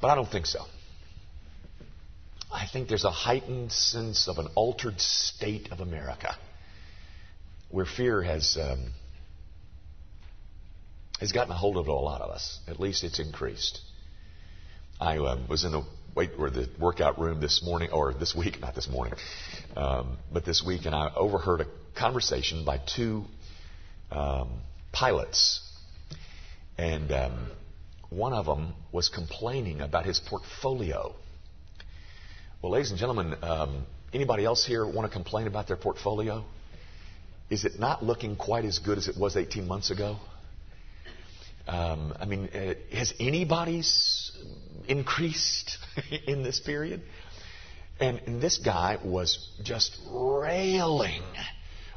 but 0.00 0.08
I 0.08 0.14
don't 0.14 0.30
think 0.30 0.46
so. 0.46 0.60
I 2.52 2.66
think 2.66 2.88
there's 2.88 3.04
a 3.04 3.10
heightened 3.10 3.72
sense 3.72 4.28
of 4.28 4.38
an 4.38 4.48
altered 4.54 5.00
state 5.00 5.72
of 5.72 5.80
America 5.80 6.36
where 7.70 7.86
fear 7.86 8.22
has 8.22 8.56
um, 8.60 8.92
has 11.20 11.32
gotten 11.32 11.52
a 11.52 11.56
hold 11.56 11.76
of 11.76 11.88
a 11.88 11.92
lot 11.92 12.20
of 12.20 12.30
us. 12.30 12.58
At 12.68 12.78
least 12.78 13.04
it's 13.04 13.18
increased. 13.18 13.80
I 15.00 15.18
uh, 15.18 15.38
was 15.48 15.64
in 15.64 15.72
the 15.72 15.82
wait 16.14 16.30
or 16.38 16.50
the 16.50 16.68
workout 16.78 17.18
room 17.18 17.40
this 17.40 17.62
morning 17.62 17.90
or 17.90 18.14
this 18.14 18.34
week, 18.34 18.60
not 18.60 18.74
this 18.74 18.88
morning, 18.88 19.14
um, 19.76 20.16
but 20.32 20.44
this 20.44 20.62
week, 20.64 20.86
and 20.86 20.94
I 20.94 21.12
overheard 21.14 21.60
a 21.60 21.66
conversation 21.98 22.64
by 22.64 22.78
two 22.78 23.24
um, 24.10 24.48
pilots, 24.92 25.60
and 26.78 27.10
um, 27.12 27.50
one 28.08 28.32
of 28.32 28.46
them 28.46 28.72
was 28.92 29.08
complaining 29.08 29.80
about 29.80 30.06
his 30.06 30.20
portfolio 30.20 31.14
well, 32.66 32.72
ladies 32.72 32.90
and 32.90 32.98
gentlemen, 32.98 33.36
um, 33.42 33.86
anybody 34.12 34.44
else 34.44 34.66
here 34.66 34.84
want 34.84 35.08
to 35.08 35.16
complain 35.16 35.46
about 35.46 35.68
their 35.68 35.76
portfolio? 35.76 36.42
Is 37.48 37.64
it 37.64 37.78
not 37.78 38.02
looking 38.02 38.34
quite 38.34 38.64
as 38.64 38.80
good 38.80 38.98
as 38.98 39.06
it 39.06 39.16
was 39.16 39.36
18 39.36 39.68
months 39.68 39.92
ago? 39.92 40.16
Um, 41.68 42.12
I 42.18 42.24
mean, 42.24 42.48
uh, 42.48 42.74
has 42.92 43.14
anybody's 43.20 44.32
increased 44.88 45.78
in 46.26 46.42
this 46.42 46.58
period? 46.58 47.02
And, 48.00 48.20
and, 48.26 48.42
this 48.42 48.58
guy 48.58 48.98
was 49.04 49.48
just 49.62 49.96
railing 50.10 51.22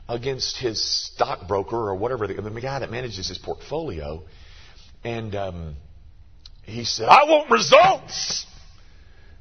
against 0.07 0.55
his 0.57 0.79
stockbroker 0.79 1.77
or 1.77 1.95
whatever, 1.95 2.27
the, 2.27 2.35
the 2.35 2.61
guy 2.61 2.77
that 2.77 2.91
manages 2.91 3.27
his 3.27 3.39
portfolio. 3.39 4.21
And 5.03 5.33
um, 5.33 5.77
he 6.61 6.83
said, 6.85 7.07
I 7.07 7.23
want 7.23 7.49
results. 7.49 8.45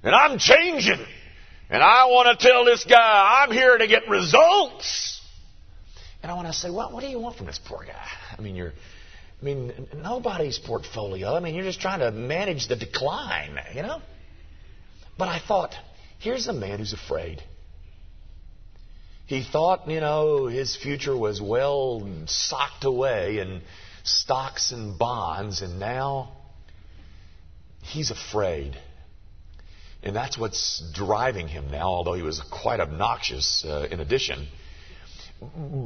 And 0.02 0.14
I'm 0.14 0.38
changing. 0.38 1.04
And 1.70 1.82
I 1.82 2.06
want 2.06 2.38
to 2.38 2.46
tell 2.46 2.64
this 2.64 2.84
guy, 2.84 3.42
I'm 3.42 3.50
here 3.52 3.76
to 3.76 3.86
get 3.86 4.08
results. 4.08 5.20
And 6.22 6.32
I 6.32 6.34
want 6.34 6.46
to 6.48 6.52
say, 6.52 6.70
well, 6.70 6.92
what 6.92 7.02
do 7.02 7.08
you 7.08 7.18
want 7.18 7.36
from 7.36 7.46
this 7.46 7.60
poor 7.64 7.84
guy? 7.84 8.06
I 8.36 8.40
mean, 8.40 8.56
you're, 8.56 8.72
I 9.40 9.44
mean, 9.44 9.88
nobody's 9.94 10.58
portfolio. 10.58 11.34
I 11.34 11.40
mean, 11.40 11.54
you're 11.54 11.64
just 11.64 11.80
trying 11.80 12.00
to 12.00 12.10
manage 12.10 12.68
the 12.68 12.76
decline, 12.76 13.58
you 13.74 13.82
know? 13.82 14.00
But 15.18 15.28
I 15.28 15.40
thought, 15.40 15.74
here's 16.18 16.46
a 16.48 16.52
man 16.52 16.78
who's 16.78 16.94
afraid. 16.94 17.42
He 19.26 19.44
thought, 19.44 19.88
you 19.88 20.00
know, 20.00 20.46
his 20.46 20.74
future 20.74 21.16
was 21.16 21.40
well 21.40 22.08
socked 22.26 22.84
away 22.84 23.40
in 23.40 23.60
stocks 24.04 24.72
and 24.72 24.98
bonds, 24.98 25.60
and 25.60 25.78
now 25.78 26.32
He's 27.88 28.10
afraid. 28.10 28.76
And 30.02 30.14
that's 30.14 30.38
what's 30.38 30.82
driving 30.94 31.48
him 31.48 31.70
now, 31.70 31.88
although 31.88 32.14
he 32.14 32.22
was 32.22 32.40
quite 32.40 32.80
obnoxious 32.80 33.64
uh, 33.64 33.88
in 33.90 34.00
addition. 34.00 34.46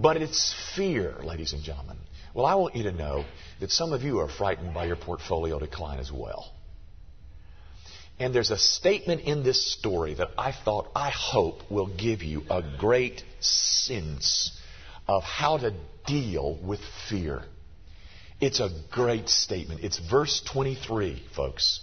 But 0.03 0.17
it's 0.17 0.55
fear, 0.77 1.17
ladies 1.23 1.53
and 1.53 1.63
gentlemen. 1.63 1.97
Well, 2.35 2.47
I 2.47 2.55
want 2.55 2.77
you 2.77 2.85
to 2.85 2.93
know 2.93 3.25
that 3.61 3.71
some 3.71 3.93
of 3.93 4.03
you 4.03 4.21
are 4.21 4.29
frightened 4.29 4.75
by 4.75 4.87
your 4.87 4.97
portfolio 4.97 5.59
decline 5.59 5.99
as 5.99 6.11
well. 6.11 6.53
And 8.19 8.35
there's 8.35 8.51
a 8.51 8.59
statement 8.59 9.23
in 9.23 9.43
this 9.43 9.73
story 9.73 10.15
that 10.15 10.31
I 10.39 10.53
thought, 10.53 10.91
I 10.95 11.11
hope, 11.11 11.71
will 11.71 11.89
give 11.89 12.23
you 12.23 12.43
a 12.49 12.63
great 12.79 13.25
sense 13.41 14.59
of 15.09 15.23
how 15.23 15.59
to 15.59 15.75
deal 16.07 16.59
with 16.63 16.81
fear. 17.09 17.43
It's 18.41 18.61
a 18.61 18.71
great 18.91 19.29
statement. 19.29 19.81
It's 19.83 19.99
verse 19.99 20.43
23, 20.53 21.23
folks. 21.35 21.81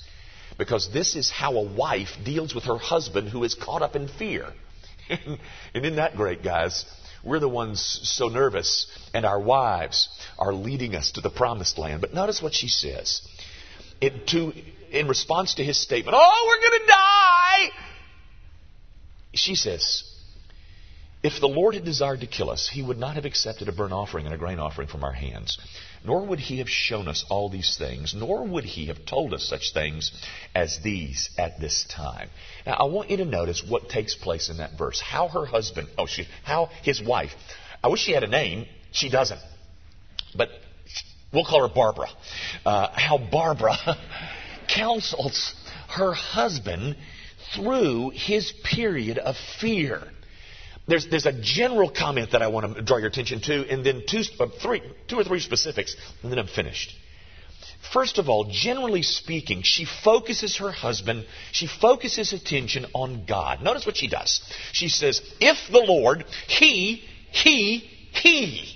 Because 0.60 0.92
this 0.92 1.16
is 1.16 1.32
how 1.32 1.56
a 1.56 1.64
wife 1.64 2.18
deals 2.24 2.54
with 2.54 2.66
her 2.66 2.78
husband 2.78 3.30
who 3.30 3.46
is 3.46 3.56
caught 3.56 3.82
up 3.82 3.96
in 3.96 4.10
fear. 4.10 4.54
and 5.10 5.40
isn't 5.74 5.96
that 5.96 6.18
great, 6.18 6.44
guys? 6.44 6.86
We're 7.24 7.40
the 7.40 7.50
ones 7.50 8.02
so 8.04 8.28
nervous, 8.28 8.86
and 9.14 9.26
our 9.26 9.40
wives 9.40 10.10
are 10.38 10.54
leading 10.54 10.96
us 10.96 11.12
to 11.12 11.22
the 11.22 11.30
promised 11.30 11.78
land. 11.78 12.02
But 12.02 12.14
notice 12.14 12.42
what 12.42 12.54
she 12.54 12.68
says. 12.68 13.22
It, 14.02 14.28
to, 14.28 14.52
in 14.92 15.08
response 15.08 15.56
to 15.56 15.64
his 15.64 15.78
statement, 15.78 16.18
Oh, 16.20 16.46
we're 16.48 16.70
going 16.70 16.82
to 16.82 16.88
die! 16.88 17.70
She 19.34 19.56
says, 19.56 20.04
If 21.22 21.42
the 21.42 21.50
Lord 21.50 21.74
had 21.74 21.84
desired 21.84 22.22
to 22.22 22.28
kill 22.28 22.50
us, 22.50 22.70
he 22.70 22.82
would 22.82 22.98
not 22.98 23.16
have 23.16 23.26
accepted 23.26 23.68
a 23.68 23.74
burnt 23.74 23.92
offering 23.92 24.26
and 24.26 24.34
a 24.34 24.38
grain 24.38 24.58
offering 24.58 24.88
from 24.88 25.04
our 25.04 25.12
hands. 25.12 25.58
Nor 26.06 26.26
would 26.26 26.40
he 26.40 26.60
have 26.60 26.70
shown 26.70 27.10
us 27.10 27.26
all 27.30 27.50
these 27.50 27.76
things, 27.78 28.14
nor 28.16 28.46
would 28.46 28.64
he 28.64 28.86
have 28.86 29.06
told 29.06 29.34
us 29.34 29.44
such 29.44 29.74
things 29.74 30.12
as 30.56 30.80
these 30.80 31.30
at 31.38 31.60
this 31.60 31.86
time. 31.90 32.30
Now, 32.66 32.76
I 32.76 32.86
want 32.86 33.10
you 33.10 33.18
to 33.18 33.26
notice 33.26 33.62
what 33.62 33.90
takes 33.90 34.16
place 34.16 34.50
in 34.50 34.58
that 34.58 34.78
verse. 34.78 35.02
How 35.02 35.28
her 35.28 35.46
husband, 35.46 35.90
oh, 35.98 36.06
she, 36.06 36.26
how 36.46 36.70
his 36.84 37.02
wife, 37.02 37.32
I 37.84 37.90
wish 37.90 38.00
she 38.02 38.14
had 38.14 38.24
a 38.24 38.28
name. 38.28 38.66
She 38.92 39.10
doesn't. 39.10 39.42
But 40.34 40.50
we'll 41.34 41.44
call 41.44 41.68
her 41.68 41.74
Barbara. 41.74 42.08
Uh, 42.66 42.88
how 42.94 43.18
Barbara 43.18 43.76
counsels 44.74 45.54
her 45.90 46.14
husband 46.14 46.96
through 47.54 48.12
his 48.12 48.54
period 48.64 49.18
of 49.18 49.36
fear. 49.60 50.04
There's, 50.90 51.08
there's 51.08 51.28
a 51.28 51.34
general 51.34 51.90
comment 51.90 52.32
that 52.32 52.42
I 52.42 52.48
want 52.48 52.76
to 52.76 52.82
draw 52.82 52.98
your 52.98 53.08
attention 53.08 53.42
to, 53.42 53.70
and 53.70 53.86
then 53.86 54.04
two, 54.08 54.24
uh, 54.40 54.48
three, 54.62 54.82
two 55.08 55.20
or 55.20 55.24
three 55.24 55.40
specifics, 55.40 55.96
and 56.24 56.32
then 56.32 56.40
I'm 56.40 56.48
finished. 56.48 56.96
First 57.94 58.18
of 58.18 58.28
all, 58.28 58.46
generally 58.52 59.04
speaking, 59.04 59.62
she 59.64 59.86
focuses 59.86 60.58
her 60.58 60.72
husband, 60.72 61.26
she 61.52 61.68
focuses 61.68 62.34
attention 62.34 62.88
on 62.94 63.26
God. 63.26 63.62
Notice 63.62 63.86
what 63.86 63.98
she 63.98 64.08
does. 64.08 64.42
She 64.72 64.90
says, 64.90 65.22
If 65.40 65.58
the 65.72 65.80
Lord, 65.80 66.26
He, 66.48 67.04
He, 67.32 67.78
He. 68.12 68.76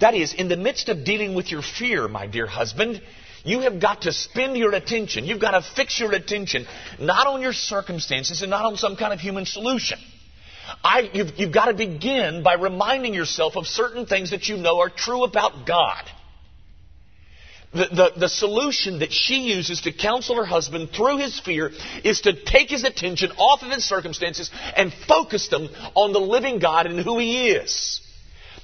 That 0.00 0.14
is, 0.14 0.34
in 0.34 0.48
the 0.48 0.56
midst 0.56 0.88
of 0.88 1.04
dealing 1.04 1.34
with 1.34 1.50
your 1.50 1.62
fear, 1.62 2.08
my 2.08 2.26
dear 2.26 2.46
husband, 2.46 3.00
you 3.44 3.60
have 3.60 3.80
got 3.80 4.02
to 4.02 4.12
spend 4.12 4.56
your 4.56 4.74
attention, 4.74 5.24
you've 5.24 5.40
got 5.40 5.52
to 5.52 5.62
fix 5.62 6.00
your 6.00 6.12
attention 6.12 6.66
not 6.98 7.26
on 7.26 7.40
your 7.40 7.52
circumstances 7.52 8.42
and 8.42 8.50
not 8.50 8.64
on 8.64 8.76
some 8.76 8.96
kind 8.96 9.12
of 9.12 9.20
human 9.20 9.46
solution. 9.46 9.98
I, 10.82 11.10
you've, 11.12 11.38
you've 11.38 11.52
got 11.52 11.66
to 11.66 11.74
begin 11.74 12.42
by 12.42 12.54
reminding 12.54 13.14
yourself 13.14 13.56
of 13.56 13.66
certain 13.66 14.06
things 14.06 14.30
that 14.30 14.48
you 14.48 14.56
know 14.56 14.80
are 14.80 14.88
true 14.90 15.24
about 15.24 15.66
God. 15.66 16.04
The, 17.72 17.86
the, 17.86 18.20
the, 18.20 18.28
solution 18.28 18.98
that 18.98 19.12
she 19.12 19.42
uses 19.42 19.82
to 19.82 19.92
counsel 19.92 20.34
her 20.36 20.44
husband 20.44 20.90
through 20.90 21.18
his 21.18 21.38
fear 21.38 21.70
is 22.02 22.22
to 22.22 22.32
take 22.32 22.68
his 22.68 22.82
attention 22.82 23.30
off 23.38 23.62
of 23.62 23.70
his 23.70 23.84
circumstances 23.84 24.50
and 24.76 24.92
focus 25.06 25.46
them 25.48 25.68
on 25.94 26.12
the 26.12 26.18
living 26.18 26.58
God 26.58 26.86
and 26.86 26.98
who 26.98 27.20
he 27.20 27.50
is. 27.50 28.00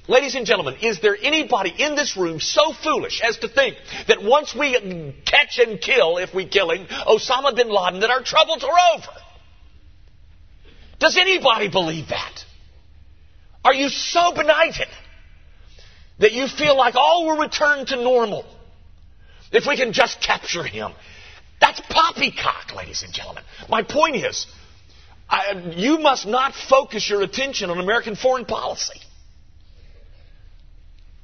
Ladies 0.08 0.34
and 0.34 0.44
gentlemen, 0.44 0.76
is 0.82 1.00
there 1.00 1.16
anybody 1.20 1.72
in 1.78 1.94
this 1.94 2.16
room 2.16 2.40
so 2.40 2.72
foolish 2.72 3.20
as 3.22 3.38
to 3.38 3.48
think 3.48 3.76
that 4.08 4.24
once 4.24 4.54
we 4.54 5.14
catch 5.24 5.58
and 5.58 5.80
kill, 5.80 6.18
if 6.18 6.34
we 6.34 6.48
kill 6.48 6.72
him, 6.72 6.86
Osama 6.86 7.54
bin 7.54 7.68
Laden, 7.68 8.00
that 8.00 8.10
our 8.10 8.22
troubles 8.22 8.64
are 8.64 8.96
over? 8.96 9.12
Does 10.98 11.16
anybody 11.16 11.68
believe 11.68 12.08
that? 12.08 12.44
Are 13.64 13.74
you 13.74 13.88
so 13.88 14.32
benighted 14.32 14.88
that 16.18 16.32
you 16.32 16.46
feel 16.48 16.76
like 16.76 16.94
all 16.94 17.26
will 17.26 17.38
return 17.38 17.84
to 17.86 17.96
normal 17.96 18.44
if 19.52 19.66
we 19.66 19.76
can 19.76 19.92
just 19.92 20.20
capture 20.20 20.62
him? 20.62 20.92
That's 21.60 21.80
poppycock, 21.80 22.74
ladies 22.74 23.02
and 23.02 23.12
gentlemen. 23.12 23.42
My 23.68 23.82
point 23.82 24.16
is, 24.16 24.46
I, 25.28 25.72
you 25.74 25.98
must 25.98 26.26
not 26.26 26.54
focus 26.54 27.08
your 27.10 27.22
attention 27.22 27.70
on 27.70 27.78
American 27.78 28.14
foreign 28.14 28.44
policy. 28.44 29.00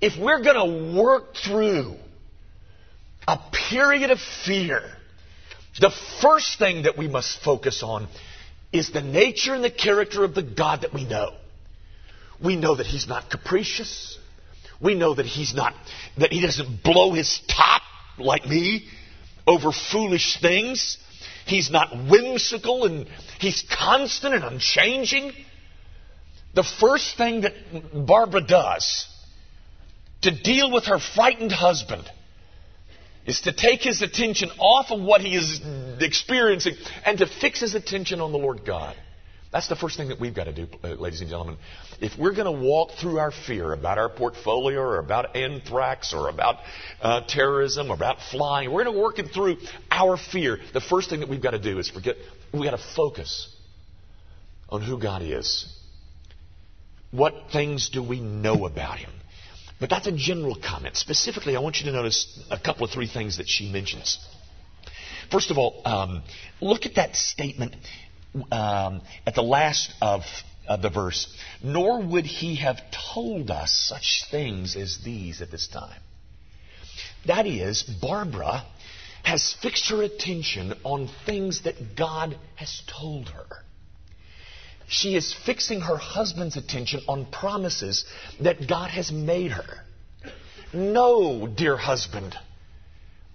If 0.01 0.19
we're 0.19 0.43
going 0.43 0.95
to 0.95 1.01
work 1.01 1.37
through 1.37 1.95
a 3.29 3.39
period 3.71 4.11
of 4.11 4.19
fear, 4.45 4.83
the 5.81 5.93
first 6.21 6.59
thing 6.59 6.83
that 6.83 6.99
we 6.99 7.07
must 7.07 7.41
focus 7.43 7.83
on 7.85 8.09
is 8.73 8.91
the 8.91 9.03
nature 9.03 9.55
and 9.55 9.63
the 9.63 9.71
character 9.71 10.25
of 10.25 10.35
the 10.35 10.43
God 10.43 10.83
that 10.83 10.95
we 10.95 11.05
know. 11.05 11.35
We 12.43 12.57
know 12.57 12.75
that 12.77 12.87
He's 12.87 13.07
not 13.07 13.31
capricious. 13.31 14.19
We 14.81 14.95
know 14.95 15.15
that 15.15 15.27
He's 15.27 15.55
not, 15.55 15.75
that 16.19 16.33
He 16.33 16.41
doesn't 16.41 16.83
blow 16.83 17.13
His 17.13 17.41
top 17.49 17.83
like 18.19 18.47
me 18.47 18.87
over 19.47 19.73
foolish 19.73 20.41
things. 20.41 20.99
He's 21.47 21.71
not 21.71 21.91
whimsical 22.09 22.85
and 22.85 23.07
He's 23.39 23.65
constant 23.71 24.35
and 24.35 24.45
unchanging. 24.45 25.33
The 26.55 26.65
first 26.65 27.17
thing 27.17 27.43
that 27.43 27.53
Barbara 28.07 28.43
does 28.43 29.09
to 30.23 30.31
deal 30.31 30.71
with 30.71 30.87
her 30.87 30.99
frightened 30.99 31.53
husband 31.53 32.09
is 33.27 33.43
to 33.43 33.53
take 33.53 33.83
his 33.83 34.03
attention 34.03 34.51
off 34.59 34.91
of 34.91 35.01
what 35.01 35.21
he 35.21 35.35
is 35.37 35.61
experiencing 36.01 36.75
and 37.05 37.19
to 37.19 37.27
fix 37.27 37.61
his 37.61 37.75
attention 37.75 38.21
on 38.21 38.33
the 38.33 38.39
Lord 38.39 38.65
God. 38.65 38.97
That's 39.53 39.69
the 39.69 39.77
first 39.77 39.99
thing 39.99 40.09
that 40.09 40.19
we've 40.19 40.35
got 40.35 40.45
to 40.45 40.53
do, 40.53 40.67
uh, 40.83 40.89
ladies 40.89 41.21
and 41.21 41.29
gentlemen. 41.29 41.59
If 42.01 42.19
we're 42.19 42.33
going 42.33 42.47
to 42.47 42.67
walk 42.67 42.93
through 42.93 43.19
our 43.19 43.31
fear 43.31 43.75
about 43.75 43.99
our 43.99 44.09
portfolio 44.09 44.81
or 44.81 44.99
about 44.99 45.37
anthrax 45.37 46.15
or 46.15 46.31
about 46.31 46.57
uh, 47.03 47.21
terrorism 47.29 47.91
or 47.91 47.95
about 47.95 48.17
flying, 48.31 48.73
we're 48.73 48.85
going 48.85 48.97
to 48.97 49.01
work 49.03 49.19
it 49.19 49.29
through 49.29 49.59
our 49.91 50.17
fear. 50.17 50.59
The 50.73 50.81
first 50.81 51.11
thing 51.11 51.21
that 51.21 51.29
we've 51.29 51.43
got 51.43 51.51
to 51.51 51.59
do 51.59 51.79
is 51.79 51.91
forget, 51.91 52.17
we've 52.53 52.65
got 52.65 52.71
to 52.71 52.95
focus 52.97 53.55
on 54.71 54.81
who 54.81 54.99
God 54.99 55.21
is. 55.21 55.67
What 57.11 57.35
things 57.53 57.91
do 57.91 58.03
we 58.03 58.21
know 58.21 58.65
about 58.65 58.99
Him? 58.99 59.11
But 59.83 59.91
that's 59.91 60.07
a 60.07 60.13
general 60.13 60.55
comment. 60.55 60.97
Specifically, 60.97 61.57
I 61.57 61.59
want 61.59 61.81
you 61.81 61.87
to 61.87 61.93
notice 61.93 62.39
a 62.53 62.57
couple 62.57 62.85
of 62.85 62.93
three 62.93 63.09
things 63.09 63.39
that 63.39 63.49
she 63.49 63.69
mentions. 63.69 64.17
First 65.29 65.51
of 65.51 65.59
all, 65.59 65.83
um, 65.85 66.23
look 66.61 66.87
at 66.87 66.95
that 66.95 67.17
statement 67.17 67.75
um, 68.53 69.03
at 69.27 69.35
the 69.35 69.43
last 69.43 69.93
of, 70.01 70.23
of 70.69 70.83
the 70.83 70.89
verse. 70.89 71.37
Nor 71.65 72.01
would 72.01 72.27
he 72.27 72.55
have 72.59 72.81
told 73.13 73.51
us 73.51 73.73
such 73.73 74.27
things 74.31 74.77
as 74.77 74.99
these 75.05 75.43
at 75.43 75.51
this 75.51 75.67
time. 75.67 76.01
That 77.27 77.49
is, 77.49 77.83
Barbara 77.83 78.65
has 79.25 79.53
fixed 79.63 79.89
her 79.91 80.05
attention 80.05 80.75
on 80.85 81.09
things 81.27 81.65
that 81.65 81.97
God 81.97 82.39
has 82.55 82.83
told 82.87 83.31
her. 83.31 83.65
She 84.93 85.17
is 85.17 85.33
fixing 85.33 85.81
her 85.81 85.97
husband's 85.97 86.59
attention 86.59 87.01
on 87.09 87.25
promises 87.25 88.05
that 88.43 88.69
God 88.69 88.91
has 88.91 89.11
made 89.11 89.51
her. 89.51 89.81
No, 90.75 91.47
dear 91.47 91.79
husband, 91.79 92.37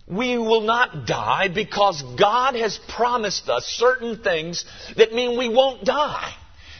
we 0.07 0.37
will 0.37 0.61
not 0.61 1.07
die 1.07 1.47
because 1.47 2.03
God 2.15 2.53
has 2.53 2.79
promised 2.87 3.49
us 3.49 3.65
certain 3.65 4.19
things 4.21 4.65
that 4.97 5.13
mean 5.13 5.35
we 5.35 5.49
won't 5.49 5.83
die. 5.83 6.31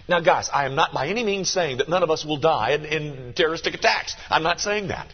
Now, 0.08 0.20
guys, 0.20 0.48
I 0.54 0.66
am 0.66 0.76
not 0.76 0.94
by 0.94 1.08
any 1.08 1.24
means 1.24 1.50
saying 1.50 1.78
that 1.78 1.90
none 1.90 2.04
of 2.04 2.12
us 2.12 2.24
will 2.24 2.38
die 2.38 2.74
in, 2.74 2.86
in 2.86 3.34
terroristic 3.34 3.74
attacks. 3.74 4.16
I'm 4.30 4.44
not 4.44 4.62
saying 4.62 4.90
that. 4.90 5.12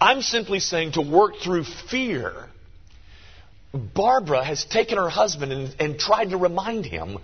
I'm 0.00 0.22
simply 0.22 0.60
saying 0.60 0.92
to 0.92 1.02
work 1.02 1.38
through 1.42 1.64
fear. 1.64 2.46
Barbara 3.74 4.44
has 4.44 4.64
taken 4.64 4.98
her 4.98 5.08
husband 5.08 5.50
and, 5.50 5.76
and 5.80 5.98
tried 5.98 6.30
to 6.30 6.36
remind 6.36 6.86
him 6.86 7.18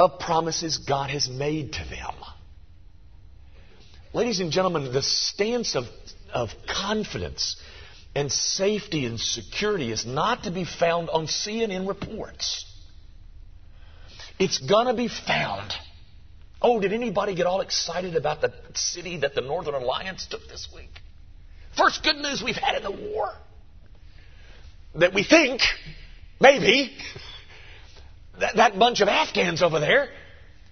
of 0.00 0.18
promises 0.18 0.78
God 0.78 1.10
has 1.10 1.28
made 1.28 1.74
to 1.74 1.84
them. 1.84 2.14
Ladies 4.14 4.40
and 4.40 4.50
gentlemen, 4.50 4.94
the 4.94 5.02
stance 5.02 5.76
of, 5.76 5.84
of 6.32 6.48
confidence 6.66 7.56
and 8.14 8.32
safety 8.32 9.04
and 9.04 9.20
security 9.20 9.92
is 9.92 10.06
not 10.06 10.44
to 10.44 10.50
be 10.50 10.64
found 10.64 11.10
on 11.10 11.26
CNN 11.26 11.86
reports. 11.86 12.64
It's 14.38 14.56
going 14.56 14.86
to 14.86 14.94
be 14.94 15.08
found. 15.08 15.70
Oh, 16.62 16.80
did 16.80 16.94
anybody 16.94 17.34
get 17.34 17.46
all 17.46 17.60
excited 17.60 18.16
about 18.16 18.40
the 18.40 18.54
city 18.72 19.18
that 19.18 19.34
the 19.34 19.42
Northern 19.42 19.74
Alliance 19.74 20.26
took 20.26 20.48
this 20.48 20.66
week? 20.74 20.90
First 21.76 22.02
good 22.02 22.16
news 22.16 22.42
we've 22.42 22.56
had 22.56 22.74
in 22.78 22.82
the 22.84 22.90
war. 22.90 23.34
That 24.94 25.12
we 25.12 25.24
think 25.24 25.60
Maybe 26.40 26.90
that, 28.38 28.56
that 28.56 28.78
bunch 28.78 29.00
of 29.00 29.08
Afghans 29.08 29.62
over 29.62 29.80
there 29.80 30.08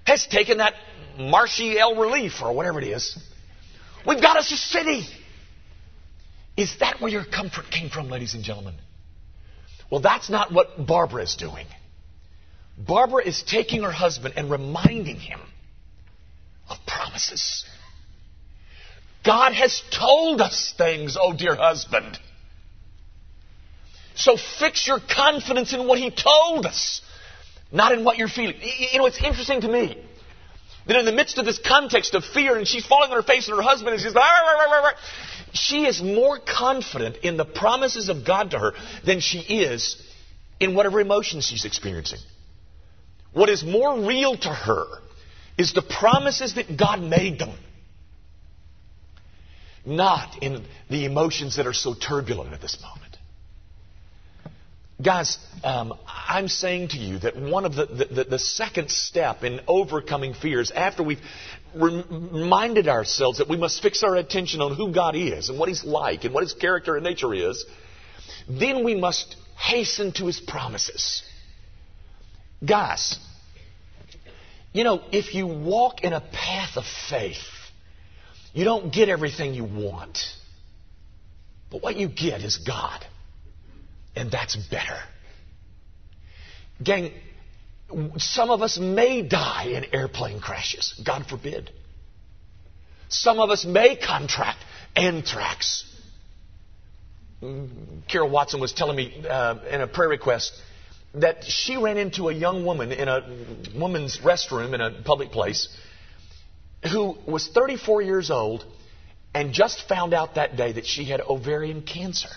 has 0.05 0.27
taken 0.27 0.59
that 0.59 0.75
marshy 1.18 1.79
El 1.79 1.97
Relief 1.97 2.40
or 2.42 2.53
whatever 2.53 2.81
it 2.81 2.87
is. 2.87 3.18
We've 4.07 4.21
got 4.21 4.37
us 4.37 4.51
a 4.53 4.57
city. 4.57 5.07
Is 6.57 6.79
that 6.81 7.01
where 7.01 7.11
your 7.11 7.25
comfort 7.25 7.71
came 7.71 7.90
from, 7.90 8.09
ladies 8.09 8.35
and 8.35 8.42
gentlemen? 8.42 8.75
Well, 9.90 10.01
that's 10.01 10.29
not 10.29 10.53
what 10.53 10.87
Barbara 10.87 11.23
is 11.23 11.37
doing. 11.37 11.66
Barbara 12.79 13.25
is 13.25 13.42
taking 13.42 13.83
her 13.83 13.90
husband 13.90 14.35
and 14.37 14.51
reminding 14.51 15.16
him 15.16 15.40
of 16.68 16.77
promises. 16.87 17.64
God 19.25 19.53
has 19.53 19.83
told 19.90 20.40
us 20.40 20.73
things, 20.77 21.16
oh 21.21 21.35
dear 21.37 21.57
husband. 21.57 22.18
So 24.14 24.37
fix 24.37 24.87
your 24.87 24.99
confidence 25.01 25.73
in 25.73 25.87
what 25.87 25.99
He 25.99 26.11
told 26.11 26.66
us, 26.66 27.01
not 27.70 27.92
in 27.92 28.04
what 28.04 28.18
you're 28.18 28.28
feeling. 28.28 28.57
You 28.92 28.98
know, 28.98 29.07
it's 29.07 29.22
interesting 29.22 29.61
to 29.62 29.68
me 29.68 30.02
that 30.87 30.96
in 30.96 31.04
the 31.04 31.12
midst 31.12 31.38
of 31.38 31.44
this 31.44 31.59
context 31.59 32.14
of 32.14 32.24
fear, 32.24 32.57
and 32.57 32.66
she's 32.66 32.87
falling 32.87 33.11
on 33.11 33.16
her 33.16 33.22
face 33.22 33.46
and 33.48 33.57
her 33.57 33.62
husband, 33.62 33.92
and 33.92 34.00
she's 34.00 34.14
like, 34.14 34.96
she 35.52 35.85
is 35.85 36.02
more 36.02 36.38
confident 36.38 37.18
in 37.18 37.37
the 37.37 37.44
promises 37.44 38.09
of 38.09 38.24
God 38.26 38.52
to 38.52 38.59
her 38.59 38.72
than 39.04 39.20
she 39.20 39.40
is 39.40 40.02
in 40.61 40.74
whatever 40.74 41.00
emotions 41.00 41.44
she's 41.44 41.64
experiencing. 41.64 42.18
What 43.33 43.50
is 43.50 43.62
more 43.62 44.00
real 44.00 44.37
to 44.37 44.48
her 44.48 44.87
is 45.59 45.74
the 45.74 45.83
promises 45.83 46.54
that 46.54 46.76
God 46.76 47.02
made 47.02 47.38
them, 47.38 47.54
not 49.85 50.42
in 50.42 50.64
the 50.88 51.04
emotions 51.04 51.57
that 51.57 51.66
are 51.66 51.74
so 51.74 51.94
turbulent 51.94 52.54
at 52.54 52.62
this 52.62 52.78
moment. 52.81 53.08
Guys, 55.00 55.38
um, 55.62 55.96
I'm 56.06 56.48
saying 56.48 56.88
to 56.88 56.96
you 56.96 57.20
that 57.20 57.37
one 57.37 57.64
of 57.64 57.76
the, 57.76 57.87
the, 57.87 58.24
the, 58.24 58.38
second 58.38 58.90
step 58.90 59.44
in 59.44 59.61
overcoming 59.68 60.34
fears, 60.34 60.72
after 60.72 61.04
we've 61.04 61.20
reminded 61.72 62.88
ourselves 62.88 63.38
that 63.38 63.48
we 63.48 63.56
must 63.56 63.80
fix 63.80 64.02
our 64.02 64.16
attention 64.16 64.61
on 64.61 64.74
who 64.74 64.92
God 64.92 65.14
is 65.14 65.50
and 65.50 65.58
what 65.58 65.68
He's 65.68 65.84
like 65.84 66.24
and 66.24 66.34
what 66.34 66.42
His 66.42 66.52
character 66.52 66.96
and 66.96 67.04
nature 67.04 67.32
is, 67.32 67.64
then 68.48 68.82
we 68.82 68.96
must 68.96 69.37
hasten 69.56 70.11
to 70.14 70.26
His 70.26 70.40
promises. 70.40 71.22
Guys, 72.66 73.20
you 74.72 74.82
know, 74.82 75.00
if 75.12 75.32
you 75.32 75.46
walk 75.46 76.02
in 76.02 76.12
a 76.12 76.20
path 76.20 76.76
of 76.76 76.84
faith, 77.08 77.37
you 78.52 78.64
don't 78.64 78.92
get 78.92 79.08
everything 79.08 79.54
you 79.54 79.62
want. 79.62 80.18
But 81.70 81.84
what 81.84 81.94
you 81.94 82.08
get 82.08 82.42
is 82.42 82.56
God. 82.56 83.06
And 84.16 84.31
that's 84.31 84.57
better. 84.57 84.99
Gang, 86.83 87.12
some 88.16 88.51
of 88.51 88.62
us 88.62 88.79
may 88.79 89.23
die 89.23 89.66
in 89.66 89.87
airplane 89.94 90.40
crashes. 90.40 91.01
God 91.05 91.27
forbid. 91.27 91.71
Some 93.09 93.40
of 93.40 93.51
us 93.51 93.64
may 93.64 93.97
contract 93.97 94.59
anthrax. 94.94 95.85
Carol 98.09 98.31
Watson 98.31 98.61
was 98.61 98.73
telling 98.73 98.97
me 98.97 99.25
uh, 99.27 99.59
in 99.71 99.81
a 99.81 99.87
prayer 99.87 100.09
request 100.09 100.53
that 101.14 101.44
she 101.44 101.77
ran 101.77 101.97
into 101.97 102.29
a 102.29 102.33
young 102.33 102.64
woman 102.66 102.92
in 102.92 103.09
a 103.09 103.23
woman's 103.75 104.18
restroom 104.18 104.75
in 104.75 104.81
a 104.81 105.03
public 105.03 105.31
place 105.31 105.68
who 106.92 107.16
was 107.27 107.49
34 107.49 108.03
years 108.03 108.31
old 108.31 108.64
and 109.35 109.53
just 109.53 109.88
found 109.88 110.14
out 110.14 110.35
that 110.35 110.57
day 110.57 110.73
that 110.73 110.87
she 110.87 111.05
had 111.05 111.21
ovarian 111.21 111.83
cancer. 111.83 112.29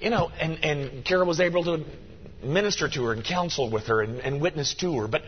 You 0.00 0.10
know, 0.10 0.30
and, 0.38 0.62
and 0.64 1.04
Carol 1.04 1.26
was 1.26 1.40
able 1.40 1.64
to 1.64 1.84
minister 2.42 2.88
to 2.88 3.04
her 3.04 3.12
and 3.12 3.24
counsel 3.24 3.70
with 3.70 3.86
her 3.86 4.02
and, 4.02 4.20
and 4.20 4.40
witness 4.40 4.74
to 4.74 4.98
her. 4.98 5.08
But 5.08 5.22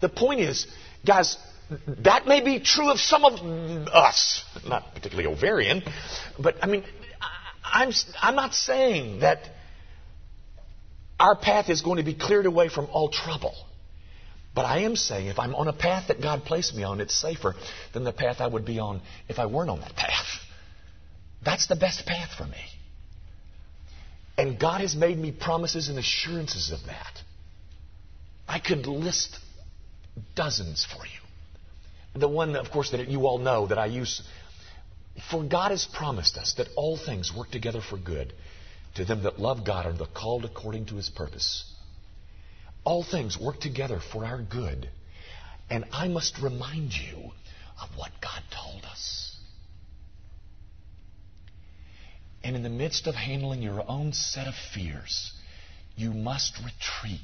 the 0.00 0.08
point 0.08 0.40
is, 0.40 0.66
guys, 1.06 1.36
that 1.86 2.26
may 2.26 2.42
be 2.42 2.60
true 2.60 2.90
of 2.90 2.98
some 2.98 3.24
of 3.24 3.40
us, 3.88 4.44
not 4.66 4.94
particularly 4.94 5.28
ovarian, 5.28 5.82
but 6.38 6.56
I 6.62 6.66
mean, 6.66 6.84
I'm, 7.64 7.92
I'm 8.20 8.34
not 8.34 8.54
saying 8.54 9.20
that 9.20 9.48
our 11.18 11.36
path 11.36 11.68
is 11.68 11.82
going 11.82 11.98
to 11.98 12.02
be 12.02 12.14
cleared 12.14 12.46
away 12.46 12.68
from 12.68 12.86
all 12.86 13.10
trouble. 13.10 13.54
But 14.54 14.64
I 14.64 14.80
am 14.80 14.96
saying 14.96 15.28
if 15.28 15.38
I'm 15.38 15.54
on 15.54 15.68
a 15.68 15.72
path 15.72 16.08
that 16.08 16.20
God 16.20 16.44
placed 16.44 16.74
me 16.74 16.82
on, 16.82 17.00
it's 17.00 17.14
safer 17.14 17.54
than 17.92 18.02
the 18.02 18.12
path 18.12 18.40
I 18.40 18.48
would 18.48 18.64
be 18.64 18.80
on 18.80 19.00
if 19.28 19.38
I 19.38 19.46
weren't 19.46 19.70
on 19.70 19.80
that 19.80 19.94
path. 19.94 20.26
That's 21.44 21.68
the 21.68 21.76
best 21.76 22.04
path 22.04 22.30
for 22.36 22.44
me. 22.44 22.58
And 24.40 24.58
God 24.58 24.80
has 24.80 24.96
made 24.96 25.18
me 25.18 25.32
promises 25.32 25.90
and 25.90 25.98
assurances 25.98 26.70
of 26.70 26.86
that. 26.86 27.22
I 28.48 28.58
could 28.58 28.86
list 28.86 29.38
dozens 30.34 30.82
for 30.82 31.04
you. 31.04 32.18
The 32.18 32.26
one, 32.26 32.56
of 32.56 32.70
course, 32.70 32.92
that 32.92 33.06
you 33.08 33.26
all 33.26 33.36
know 33.36 33.66
that 33.66 33.76
I 33.76 33.84
use. 33.84 34.22
For 35.30 35.42
God 35.42 35.72
has 35.72 35.84
promised 35.84 36.38
us 36.38 36.54
that 36.54 36.68
all 36.74 36.96
things 36.96 37.36
work 37.36 37.50
together 37.50 37.82
for 37.82 37.98
good 37.98 38.32
to 38.94 39.04
them 39.04 39.24
that 39.24 39.38
love 39.38 39.66
God 39.66 39.84
and 39.84 40.00
are 40.00 40.06
called 40.06 40.46
according 40.46 40.86
to 40.86 40.94
his 40.94 41.10
purpose. 41.10 41.70
All 42.82 43.04
things 43.04 43.38
work 43.38 43.60
together 43.60 44.00
for 44.00 44.24
our 44.24 44.40
good. 44.40 44.88
And 45.68 45.84
I 45.92 46.08
must 46.08 46.38
remind 46.38 46.94
you 46.94 47.32
of 47.82 47.90
what 47.94 48.10
God 48.22 48.42
told 48.50 48.86
us. 48.86 49.36
And 52.42 52.56
in 52.56 52.62
the 52.62 52.70
midst 52.70 53.06
of 53.06 53.14
handling 53.14 53.62
your 53.62 53.84
own 53.86 54.12
set 54.12 54.46
of 54.46 54.54
fears, 54.74 55.32
you 55.96 56.12
must 56.12 56.58
retreat 56.58 57.20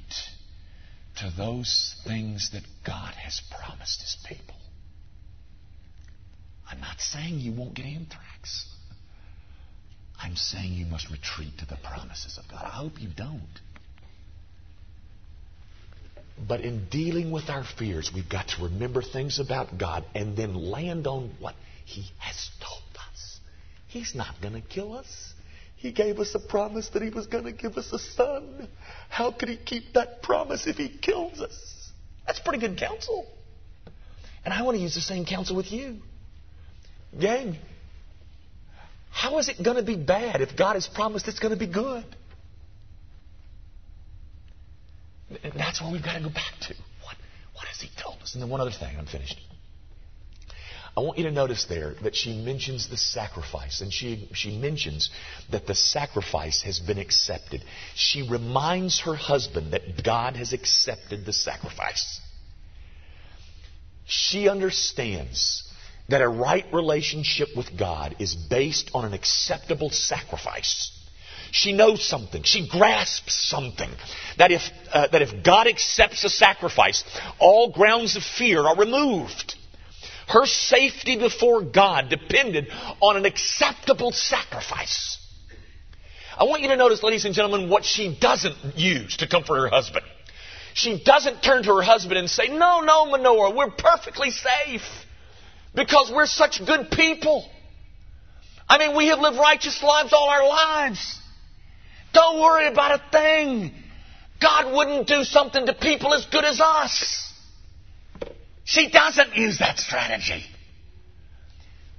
to 1.16 1.32
those 1.36 1.94
things 2.06 2.50
that 2.52 2.62
God 2.84 3.14
has 3.14 3.40
promised 3.50 4.02
His 4.02 4.16
people. 4.28 4.54
I'm 6.70 6.80
not 6.80 7.00
saying 7.00 7.40
you 7.40 7.52
won't 7.52 7.74
get 7.74 7.86
anthrax. 7.86 8.66
I'm 10.20 10.36
saying 10.36 10.72
you 10.72 10.86
must 10.86 11.10
retreat 11.10 11.58
to 11.58 11.66
the 11.66 11.76
promises 11.76 12.38
of 12.38 12.48
God. 12.50 12.64
I 12.64 12.70
hope 12.70 13.00
you 13.00 13.08
don't. 13.14 13.42
But 16.46 16.60
in 16.60 16.88
dealing 16.90 17.30
with 17.30 17.48
our 17.48 17.64
fears, 17.64 18.10
we've 18.14 18.28
got 18.28 18.48
to 18.48 18.64
remember 18.64 19.00
things 19.00 19.38
about 19.38 19.78
God 19.78 20.04
and 20.14 20.36
then 20.36 20.54
land 20.54 21.06
on 21.06 21.34
what 21.40 21.54
He 21.86 22.10
has 22.18 22.50
He's 23.88 24.14
not 24.14 24.40
going 24.40 24.54
to 24.54 24.60
kill 24.60 24.94
us. 24.94 25.32
He 25.76 25.92
gave 25.92 26.18
us 26.18 26.34
a 26.34 26.38
promise 26.40 26.88
that 26.90 27.02
He 27.02 27.10
was 27.10 27.26
going 27.26 27.44
to 27.44 27.52
give 27.52 27.76
us 27.76 27.92
a 27.92 27.98
son. 27.98 28.68
How 29.08 29.30
could 29.30 29.48
He 29.48 29.56
keep 29.56 29.92
that 29.94 30.22
promise 30.22 30.66
if 30.66 30.76
He 30.76 30.88
kills 30.88 31.40
us? 31.40 31.90
That's 32.26 32.40
pretty 32.40 32.58
good 32.58 32.78
counsel. 32.78 33.26
And 34.44 34.54
I 34.54 34.62
want 34.62 34.76
to 34.76 34.82
use 34.82 34.94
the 34.94 35.00
same 35.00 35.24
counsel 35.24 35.56
with 35.56 35.70
you. 35.70 35.98
Gang, 37.18 37.56
how 39.10 39.38
is 39.38 39.48
it 39.48 39.62
going 39.62 39.76
to 39.76 39.82
be 39.82 39.96
bad 39.96 40.40
if 40.40 40.56
God 40.56 40.74
has 40.74 40.86
promised 40.86 41.28
it's 41.28 41.38
going 41.38 41.52
to 41.52 41.58
be 41.58 41.66
good? 41.72 42.04
And 45.42 45.52
that's 45.54 45.80
where 45.80 45.92
we've 45.92 46.02
got 46.02 46.14
to 46.14 46.22
go 46.22 46.28
back 46.28 46.52
to. 46.62 46.74
What, 47.02 47.16
what 47.54 47.66
has 47.66 47.80
He 47.80 47.88
told 48.00 48.22
us? 48.22 48.34
And 48.34 48.42
then 48.42 48.50
one 48.50 48.60
other 48.60 48.70
thing, 48.70 48.96
I'm 48.98 49.06
finished. 49.06 49.40
I 50.96 51.02
want 51.02 51.18
you 51.18 51.24
to 51.24 51.30
notice 51.30 51.66
there 51.66 51.94
that 52.02 52.16
she 52.16 52.32
mentions 52.32 52.88
the 52.88 52.96
sacrifice, 52.96 53.82
and 53.82 53.92
she, 53.92 54.30
she 54.32 54.56
mentions 54.56 55.10
that 55.50 55.66
the 55.66 55.74
sacrifice 55.74 56.62
has 56.62 56.78
been 56.78 56.98
accepted. 56.98 57.62
She 57.94 58.26
reminds 58.26 59.00
her 59.00 59.14
husband 59.14 59.74
that 59.74 60.02
God 60.02 60.36
has 60.36 60.54
accepted 60.54 61.26
the 61.26 61.34
sacrifice. 61.34 62.20
She 64.06 64.48
understands 64.48 65.70
that 66.08 66.22
a 66.22 66.28
right 66.28 66.64
relationship 66.72 67.48
with 67.54 67.76
God 67.76 68.16
is 68.18 68.34
based 68.34 68.90
on 68.94 69.04
an 69.04 69.12
acceptable 69.12 69.90
sacrifice. 69.90 70.92
She 71.50 71.72
knows 71.72 72.06
something. 72.06 72.42
She 72.42 72.68
grasps 72.68 73.34
something. 73.48 73.90
That 74.38 74.50
if, 74.50 74.62
uh, 74.92 75.08
that 75.08 75.22
if 75.22 75.44
God 75.44 75.66
accepts 75.66 76.24
a 76.24 76.30
sacrifice, 76.30 77.04
all 77.38 77.70
grounds 77.72 78.16
of 78.16 78.22
fear 78.22 78.62
are 78.62 78.76
removed. 78.76 79.56
Her 80.28 80.46
safety 80.46 81.16
before 81.16 81.62
God 81.62 82.08
depended 82.08 82.68
on 83.00 83.16
an 83.16 83.24
acceptable 83.24 84.12
sacrifice. 84.12 85.18
I 86.36 86.44
want 86.44 86.62
you 86.62 86.68
to 86.68 86.76
notice, 86.76 87.02
ladies 87.02 87.24
and 87.24 87.34
gentlemen, 87.34 87.70
what 87.70 87.84
she 87.84 88.16
doesn't 88.20 88.76
use 88.76 89.16
to 89.18 89.28
comfort 89.28 89.56
her 89.56 89.68
husband. 89.68 90.04
She 90.74 91.02
doesn't 91.02 91.42
turn 91.42 91.62
to 91.62 91.74
her 91.76 91.82
husband 91.82 92.18
and 92.18 92.28
say, 92.28 92.48
No, 92.48 92.80
no, 92.80 93.06
Manoah, 93.06 93.54
we're 93.54 93.70
perfectly 93.70 94.30
safe 94.30 94.82
because 95.74 96.10
we're 96.12 96.26
such 96.26 96.64
good 96.64 96.90
people. 96.90 97.48
I 98.68 98.78
mean, 98.78 98.96
we 98.96 99.06
have 99.06 99.20
lived 99.20 99.38
righteous 99.38 99.82
lives 99.82 100.12
all 100.12 100.28
our 100.28 100.46
lives. 100.46 101.18
Don't 102.12 102.40
worry 102.40 102.66
about 102.66 103.00
a 103.00 103.10
thing. 103.10 103.72
God 104.40 104.74
wouldn't 104.74 105.06
do 105.06 105.24
something 105.24 105.64
to 105.66 105.72
people 105.72 106.12
as 106.12 106.26
good 106.26 106.44
as 106.44 106.60
us. 106.60 107.25
She 108.66 108.90
doesn't 108.90 109.36
use 109.36 109.60
that 109.60 109.78
strategy. 109.78 110.44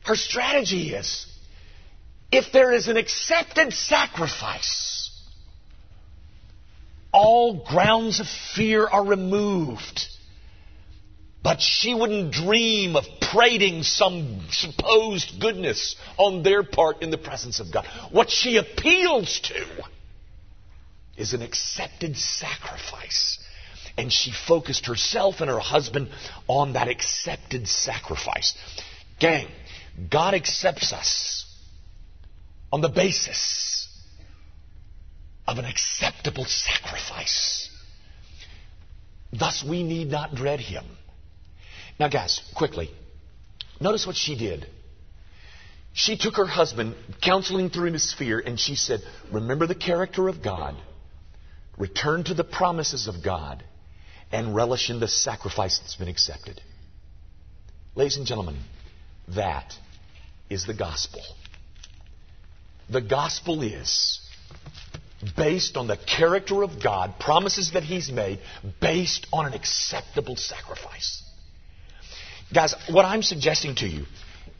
Her 0.04 0.16
strategy 0.16 0.94
is 0.94 1.26
if 2.30 2.52
there 2.52 2.74
is 2.74 2.90
an 2.90 2.98
accepted 2.98 3.72
sacrifice, 3.72 5.10
all 7.14 7.66
grounds 7.66 8.20
of 8.20 8.28
fear 8.54 8.86
are 8.86 9.06
removed. 9.06 10.08
But 11.42 11.62
she 11.62 11.94
wouldn't 11.94 12.34
dream 12.34 12.98
of 12.98 13.06
prating 13.22 13.84
some 13.84 14.42
supposed 14.52 15.40
goodness 15.40 15.96
on 16.18 16.44
their 16.44 16.64
part 16.64 17.02
in 17.02 17.12
the 17.12 17.18
presence 17.18 17.62
of 17.62 17.72
God. 17.72 17.88
What 18.12 18.30
she 18.30 18.58
appeals 18.58 19.40
to 19.40 19.66
is 21.16 21.34
an 21.34 21.42
accepted 21.42 22.18
sacrifice. 22.18 23.40
And 23.98 24.12
she 24.14 24.32
focused 24.32 24.86
herself 24.86 25.42
and 25.42 25.50
her 25.50 25.60
husband 25.60 26.10
on 26.48 26.74
that 26.74 26.88
accepted 26.88 27.68
sacrifice. 27.68 28.54
Gang, 29.20 29.48
God 30.10 30.34
accepts 30.36 30.94
us 30.94 31.46
on 32.72 32.82
the 32.82 32.90
basis 32.90 33.88
of 35.48 35.58
an 35.58 35.66
acceptable 35.66 36.46
sacrifice. 36.46 37.70
Thus, 39.32 39.64
we 39.68 39.84
need 39.84 40.10
not 40.10 40.36
dread 40.36 40.60
him. 40.60 40.86
Now, 42.00 42.10
guys, 42.10 42.42
quickly, 42.56 42.92
notice 43.80 44.06
what 44.06 44.16
she 44.16 44.38
did. 44.38 44.68
She 45.94 46.16
took 46.16 46.36
her 46.36 46.46
husband, 46.46 46.96
counseling 47.22 47.70
through 47.70 47.94
his 47.94 48.14
fear, 48.14 48.40
and 48.40 48.60
she 48.60 48.76
said, 48.76 49.02
Remember 49.32 49.66
the 49.66 49.76
character 49.76 50.28
of 50.28 50.44
God, 50.44 50.76
return 51.78 52.24
to 52.26 52.36
the 52.36 52.44
promises 52.44 53.08
of 53.08 53.24
God, 53.24 53.64
and 54.32 54.56
relish 54.56 54.90
in 54.90 55.00
the 55.00 55.08
sacrifice 55.08 55.80
that's 55.80 55.96
been 55.96 56.08
accepted. 56.08 56.62
Ladies 57.96 58.18
and 58.18 58.26
gentlemen, 58.26 58.58
that 59.30 59.74
is 60.50 60.66
the 60.66 60.74
gospel. 60.74 61.22
The 62.90 63.02
gospel 63.02 63.62
is 63.64 64.22
based 65.36 65.78
on 65.78 65.88
the 65.88 65.98
character 65.98 66.64
of 66.64 66.82
God, 66.82 67.16
promises 67.20 67.72
that 67.72 67.84
He's 67.84 68.12
made, 68.12 68.40
based 68.80 69.28
on 69.34 69.46
an 69.46 69.54
acceptable 69.54 70.36
sacrifice. 70.36 71.24
Guys, 72.54 72.76
what 72.90 73.04
I'm 73.04 73.24
suggesting 73.24 73.76
to 73.76 73.88
you 73.88 74.06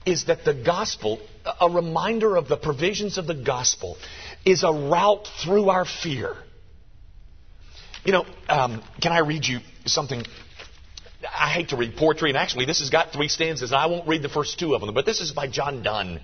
is 0.06 0.26
that 0.26 0.46
the 0.46 0.54
gospel, 0.54 1.20
a 1.62 1.70
reminder 1.70 2.36
of 2.36 2.48
the 2.48 2.58
provisions 2.58 3.18
of 3.18 3.28
the 3.28 3.34
gospel, 3.36 3.98
is 4.46 4.64
a 4.64 4.72
route 4.72 5.28
through 5.44 5.70
our 5.70 5.86
fear. 5.86 6.36
You 8.08 8.14
know, 8.14 8.26
um, 8.48 8.82
can 9.02 9.12
I 9.12 9.20
read 9.20 9.46
you 9.46 9.60
something? 9.86 10.24
I 11.24 11.50
hate 11.50 11.70
to 11.70 11.76
read 11.76 11.98
poetry, 11.98 12.30
and 12.30 12.38
actually, 12.38 12.64
this 12.64 12.80
has 12.80 12.90
got 12.90 13.12
three 13.12 13.28
stanzas. 13.28 13.74
And 13.74 13.82
I 13.82 13.88
won't 13.88 14.08
read 14.08 14.22
the 14.22 14.30
first 14.30 14.58
two 14.58 14.74
of 14.76 14.80
them, 14.80 14.94
but 14.94 15.06
this 15.06 15.20
is 15.20 15.34
by 15.34 15.50
John 15.50 15.84
Donne. 15.84 16.22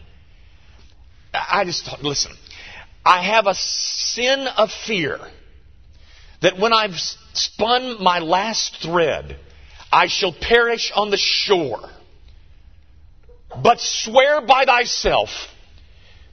I 1.34 1.66
just 1.66 1.84
thought, 1.84 2.02
listen, 2.02 2.32
I 3.06 3.22
have 3.24 3.48
a 3.48 3.54
sin 3.54 4.48
of 4.48 4.72
fear 4.72 5.20
that 6.42 6.58
when 6.58 6.72
I've 6.72 6.96
spun 7.34 8.02
my 8.02 8.20
last 8.20 8.78
thread, 8.82 9.38
I 9.92 10.08
shall 10.08 10.32
perish 10.32 10.90
on 10.96 11.12
the 11.12 11.18
shore. 11.18 11.90
But 13.62 13.82
swear 13.82 14.40
by 14.40 14.64
thyself 14.64 15.32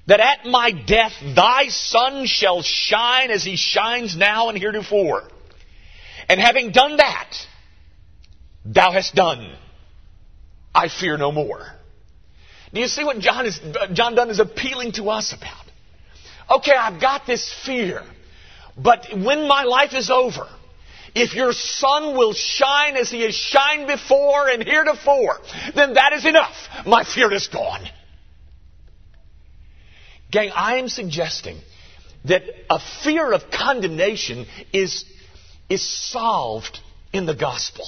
that 0.07 0.21
at 0.21 0.47
my 0.47 0.71
death 0.71 1.15
thy 1.35 1.67
sun 1.71 2.27
shall 2.27 2.63
shine 2.63 3.33
as 3.33 3.43
he 3.43 3.57
shines 3.57 4.17
now 4.17 4.49
and 4.49 4.57
heretofore. 4.57 5.25
And 6.31 6.39
having 6.41 6.71
done 6.71 6.99
that, 6.99 7.35
thou 8.65 8.93
hast 8.93 9.17
done. 9.17 9.53
I 10.73 10.89
fear 10.89 11.17
no 11.17 11.33
more. 11.33 11.67
Do 12.73 12.81
you 12.81 12.87
see 12.87 13.03
what 13.03 13.19
John, 13.19 13.47
is, 13.47 13.59
John 13.95 14.15
Donne 14.15 14.31
is 14.31 14.39
appealing 14.39 14.93
to 14.93 15.11
us 15.11 15.33
about? 15.33 15.65
Okay, 16.49 16.71
I've 16.71 17.01
got 17.01 17.27
this 17.27 17.53
fear, 17.67 18.05
but 18.79 19.09
when 19.13 19.49
my 19.49 19.65
life 19.65 19.93
is 19.93 20.09
over, 20.09 20.47
if 21.17 21.35
your 21.35 21.53
sun 21.53 22.17
will 22.17 22.33
shine 22.33 22.95
as 22.95 23.11
he 23.11 23.23
has 23.23 23.35
shined 23.35 23.89
before 23.89 24.49
and 24.49 24.63
heretofore, 24.63 25.37
then 25.75 25.95
that 25.95 26.13
is 26.13 26.25
enough. 26.25 26.55
My 26.87 27.03
fear 27.03 27.33
is 27.33 27.49
gone. 27.49 27.85
Gang, 30.31 30.53
I 30.55 30.77
am 30.77 30.89
suggesting 30.89 31.59
that 32.27 32.43
a 32.71 32.79
fear 33.03 33.33
of 33.33 33.51
condemnation 33.51 34.47
is, 34.73 35.05
is 35.71 36.11
solved 36.11 36.81
in 37.13 37.25
the 37.25 37.35
gospel. 37.35 37.87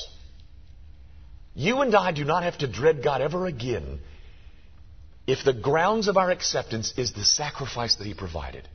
You 1.55 1.83
and 1.83 1.95
I 1.95 2.13
do 2.13 2.25
not 2.25 2.45
have 2.45 2.57
to 2.59 2.69
dread 2.69 3.03
God 3.03 3.21
ever 3.21 3.45
again 3.45 3.99
if 5.27 5.45
the 5.45 5.53
grounds 5.53 6.09
of 6.09 6.17
our 6.17 6.31
acceptance 6.31 6.95
is 6.97 7.13
the 7.13 7.25
sacrifice 7.25 7.97
that 7.97 8.07
He 8.07 8.15
provided. 8.15 8.67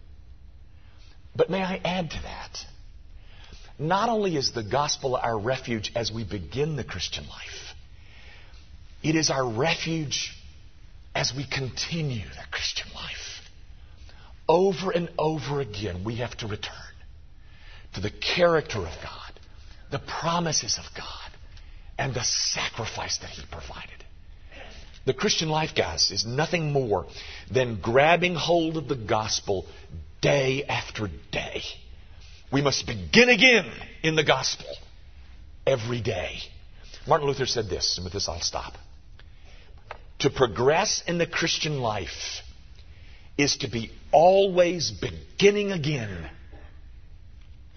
But 1.35 1.49
may 1.49 1.61
I 1.63 1.81
add 1.83 2.11
to 2.11 2.21
that? 2.23 2.57
Not 3.79 4.09
only 4.09 4.35
is 4.35 4.51
the 4.51 4.63
gospel 4.63 5.15
our 5.15 5.37
refuge 5.37 5.91
as 5.95 6.11
we 6.11 6.23
begin 6.23 6.75
the 6.75 6.83
Christian 6.83 7.25
life, 7.27 7.75
it 9.03 9.15
is 9.15 9.29
our 9.29 9.47
refuge 9.47 10.35
as 11.15 11.31
we 11.35 11.45
continue 11.45 12.25
the 12.25 12.51
Christian 12.51 12.87
life. 12.93 13.41
Over 14.49 14.91
and 14.91 15.09
over 15.17 15.61
again, 15.61 16.03
we 16.03 16.17
have 16.17 16.35
to 16.37 16.47
return 16.47 16.86
to 17.97 18.03
the 18.03 18.11
character 18.11 18.77
of 18.77 18.93
God, 19.03 19.39
the 19.89 19.97
promises 19.97 20.77
of 20.77 20.85
God, 20.95 21.31
and 21.97 22.13
the 22.13 22.23
sacrifice 22.23 23.17
that 23.17 23.31
He 23.31 23.41
provided. 23.51 24.05
The 25.07 25.15
Christian 25.15 25.49
life, 25.49 25.71
guys, 25.75 26.11
is 26.11 26.23
nothing 26.23 26.71
more 26.71 27.07
than 27.51 27.81
grabbing 27.81 28.35
hold 28.35 28.77
of 28.77 28.87
the 28.87 28.95
gospel 28.95 29.65
day 30.21 30.63
after 30.65 31.09
day. 31.31 31.63
We 32.51 32.61
must 32.61 32.85
begin 32.85 33.29
again 33.29 33.65
in 34.03 34.15
the 34.15 34.23
gospel 34.23 34.67
every 35.65 35.99
day. 35.99 36.37
Martin 37.07 37.25
Luther 37.25 37.47
said 37.47 37.67
this, 37.67 37.97
and 37.97 38.03
with 38.03 38.13
this 38.13 38.29
I'll 38.29 38.41
stop. 38.41 38.73
To 40.19 40.29
progress 40.29 41.01
in 41.07 41.17
the 41.17 41.25
Christian 41.25 41.79
life 41.79 42.43
is 43.39 43.57
to 43.57 43.67
be 43.67 43.89
always 44.11 44.91
beginning 44.91 45.71
again 45.71 46.29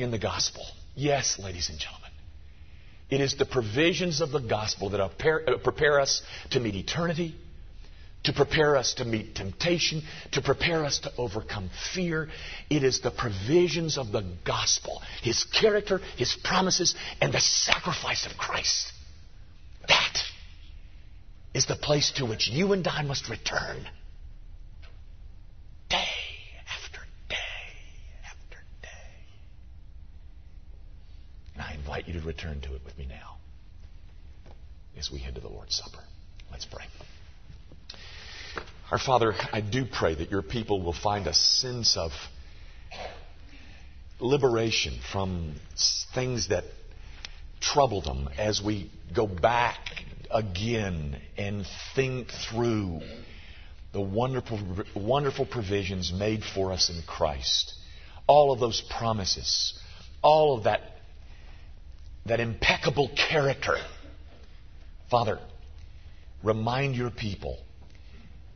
in 0.02 0.10
the 0.10 0.18
gospel. 0.18 0.64
Yes, 0.94 1.38
ladies 1.38 1.68
and 1.68 1.78
gentlemen. 1.78 2.10
It 3.10 3.20
is 3.20 3.36
the 3.36 3.46
provisions 3.46 4.20
of 4.20 4.30
the 4.30 4.40
gospel 4.40 4.90
that 4.90 5.00
uh, 5.00 5.08
prepare 5.58 6.00
us 6.00 6.22
to 6.50 6.60
meet 6.60 6.76
eternity 6.76 7.34
to 8.24 8.32
prepare 8.32 8.76
us 8.76 8.94
to 8.94 9.04
meet 9.04 9.34
temptation, 9.34 10.02
to 10.32 10.42
prepare 10.42 10.84
us 10.84 10.98
to 11.00 11.12
overcome 11.16 11.70
fear. 11.94 12.28
It 12.68 12.84
is 12.84 13.00
the 13.00 13.10
provisions 13.10 13.96
of 13.96 14.12
the 14.12 14.24
gospel, 14.44 15.00
His 15.22 15.44
character, 15.44 16.00
His 16.16 16.36
promises, 16.44 16.94
and 17.20 17.32
the 17.32 17.40
sacrifice 17.40 18.26
of 18.26 18.36
Christ. 18.36 18.92
That 19.88 20.18
is 21.54 21.66
the 21.66 21.76
place 21.76 22.12
to 22.16 22.26
which 22.26 22.48
you 22.48 22.72
and 22.72 22.86
I 22.86 23.02
must 23.02 23.28
return. 23.28 23.86
Day 25.88 25.96
after 26.68 27.00
day 27.28 27.36
after 28.24 28.58
day. 28.82 28.88
And 31.54 31.62
I 31.62 31.76
invite 31.90 32.06
you 32.06 32.20
to 32.20 32.24
return 32.24 32.60
to 32.60 32.72
it 32.76 32.80
with 32.84 32.96
me 32.96 33.04
now 33.04 33.36
as 34.96 35.10
we 35.10 35.18
head 35.18 35.34
to 35.34 35.40
the 35.40 35.48
Lord's 35.48 35.74
Supper. 35.74 36.04
Let's 36.48 36.64
pray. 36.64 36.84
Our 38.92 38.98
Father, 38.98 39.34
I 39.52 39.60
do 39.60 39.84
pray 39.84 40.14
that 40.14 40.30
your 40.30 40.42
people 40.42 40.82
will 40.82 40.92
find 40.92 41.26
a 41.26 41.34
sense 41.34 41.96
of 41.96 42.12
liberation 44.20 45.00
from 45.10 45.56
things 46.14 46.50
that 46.50 46.62
trouble 47.60 48.02
them 48.02 48.28
as 48.38 48.62
we 48.62 48.88
go 49.12 49.26
back 49.26 49.80
again 50.30 51.16
and 51.36 51.66
think 51.96 52.28
through 52.30 53.00
the 53.92 54.00
wonderful, 54.00 54.60
wonderful 54.94 55.44
provisions 55.44 56.12
made 56.12 56.44
for 56.44 56.72
us 56.72 56.88
in 56.88 57.02
Christ. 57.04 57.74
All 58.28 58.52
of 58.52 58.60
those 58.60 58.80
promises, 58.80 59.76
all 60.22 60.56
of 60.56 60.64
that, 60.64 60.82
that 62.30 62.38
impeccable 62.38 63.10
character. 63.28 63.76
Father, 65.10 65.40
remind 66.44 66.94
your 66.94 67.10
people 67.10 67.58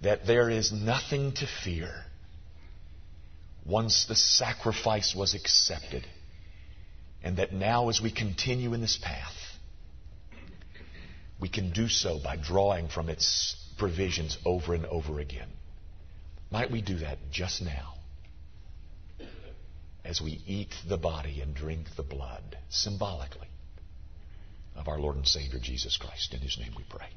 that 0.01 0.27
there 0.29 0.49
is 0.49 0.73
nothing 0.73 1.33
to 1.33 1.47
fear 1.65 1.93
once 3.67 4.05
the 4.07 4.15
sacrifice 4.15 5.13
was 5.17 5.35
accepted. 5.35 6.07
And 7.25 7.39
that 7.39 7.53
now, 7.53 7.89
as 7.89 8.01
we 8.01 8.13
continue 8.13 8.75
in 8.75 8.81
this 8.81 8.97
path, 9.03 9.35
we 11.41 11.49
can 11.49 11.73
do 11.73 11.89
so 11.89 12.21
by 12.23 12.37
drawing 12.37 12.87
from 12.87 13.09
its 13.09 13.57
provisions 13.77 14.39
over 14.45 14.75
and 14.75 14.87
over 14.87 15.19
again. 15.19 15.49
Might 16.53 16.71
we 16.71 16.81
do 16.81 16.99
that 16.99 17.19
just 17.33 17.61
now 17.61 17.95
as 20.05 20.21
we 20.21 20.41
eat 20.47 20.73
the 20.89 20.99
body 20.99 21.41
and 21.41 21.57
drink 21.57 21.87
the 21.97 22.03
blood 22.05 22.57
symbolically 22.69 23.49
of 24.77 24.89
our 24.89 24.99
Lord 24.99 25.17
and 25.17 25.27
Savior 25.27 25.59
Jesus 25.61 25.97
Christ? 25.97 26.35
In 26.35 26.41
His 26.41 26.59
name 26.59 26.73
we 26.77 26.85
pray. 26.89 27.09